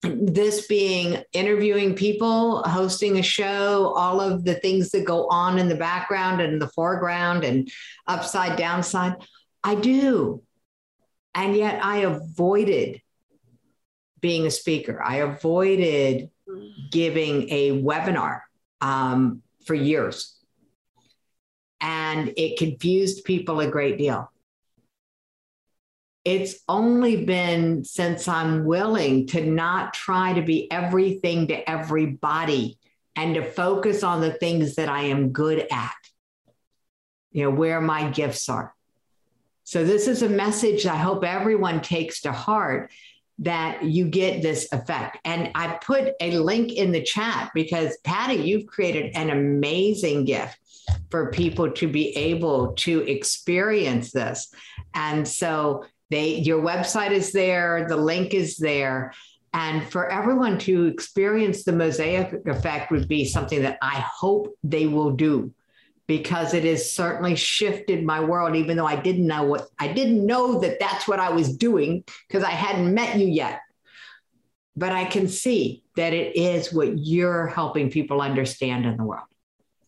[0.03, 5.69] This being interviewing people, hosting a show, all of the things that go on in
[5.69, 7.71] the background and in the foreground and
[8.07, 9.17] upside downside.
[9.63, 10.43] I do.
[11.35, 13.03] And yet I avoided
[14.21, 15.03] being a speaker.
[15.03, 16.31] I avoided
[16.91, 18.41] giving a webinar
[18.81, 20.37] um, for years.
[21.81, 24.31] And it confused people a great deal.
[26.25, 32.79] It's only been since I'm willing to not try to be everything to everybody
[33.17, 35.95] and to focus on the things that I am good at,
[37.33, 38.75] you know, where my gifts are.
[39.65, 42.91] So, this is a message I hope everyone takes to heart
[43.41, 45.19] that you get this effect.
[45.25, 50.59] And I put a link in the chat because, Pattie, you've created an amazing gift
[51.11, 54.53] for people to be able to experience this.
[54.95, 59.15] And so, they, your website is there, the link is there.
[59.53, 64.87] And for everyone to experience the mosaic effect would be something that I hope they
[64.87, 65.53] will do
[66.11, 70.27] because it has certainly shifted my world even though i didn't know what i didn't
[70.27, 73.61] know that that's what i was doing because i hadn't met you yet.
[74.77, 79.29] But i can see that it is what you're helping people understand in the world.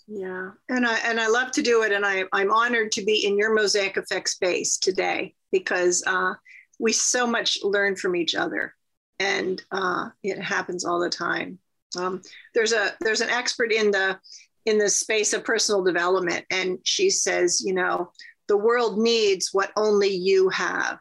[0.06, 3.26] Yeah and i and i love to do it and i i'm honored to be
[3.26, 6.34] in your mosaic effect space today because uh,
[6.78, 8.74] we so much learn from each other
[9.18, 11.58] and uh, it happens all the time.
[11.96, 12.22] Um,
[12.54, 14.18] there's a there's an expert in the
[14.64, 16.44] in the space of personal development.
[16.50, 18.12] And she says, you know,
[18.48, 20.98] the world needs what only you have.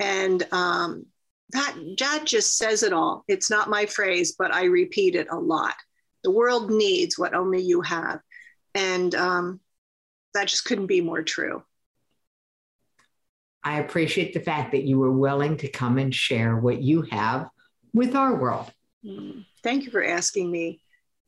[0.00, 1.06] And um,
[1.50, 3.24] that, that just says it all.
[3.28, 5.74] It's not my phrase, but I repeat it a lot.
[6.24, 8.20] The world needs what only you have.
[8.74, 9.60] And um,
[10.34, 11.62] that just couldn't be more true.
[13.64, 17.48] I appreciate the fact that you were willing to come and share what you have
[17.92, 18.70] with our world.
[19.04, 19.44] Mm.
[19.62, 20.80] Thank you for asking me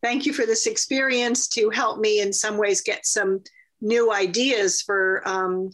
[0.02, 3.42] thank you for this experience to help me in some ways get some
[3.80, 5.70] new ideas for um,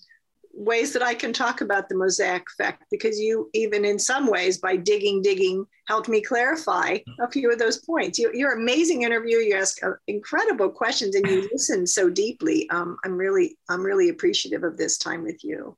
[0.57, 4.59] ways that I can talk about the mosaic effect because you, even in some ways,
[4.59, 8.19] by digging, digging, helped me clarify a few of those points.
[8.19, 9.39] You, are an amazing interview.
[9.39, 12.69] You ask uh, incredible questions and you listen so deeply.
[12.71, 15.77] Um, I'm really, I'm really appreciative of this time with you.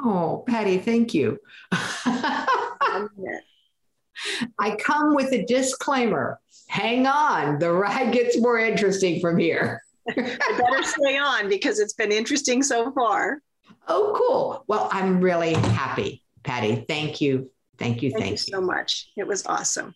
[0.00, 1.38] Oh, Pattie, thank you.
[4.58, 6.40] I come with a disclaimer.
[6.68, 9.80] Hang on, the ride gets more interesting from here.
[10.08, 13.40] I better stay on because it's been interesting so far.
[13.86, 14.64] Oh, cool.
[14.66, 16.84] Well, I'm really happy, Pattie.
[16.88, 17.50] Thank you.
[17.78, 18.10] Thank you.
[18.10, 19.10] Thank, thank you so much.
[19.16, 19.94] It was awesome.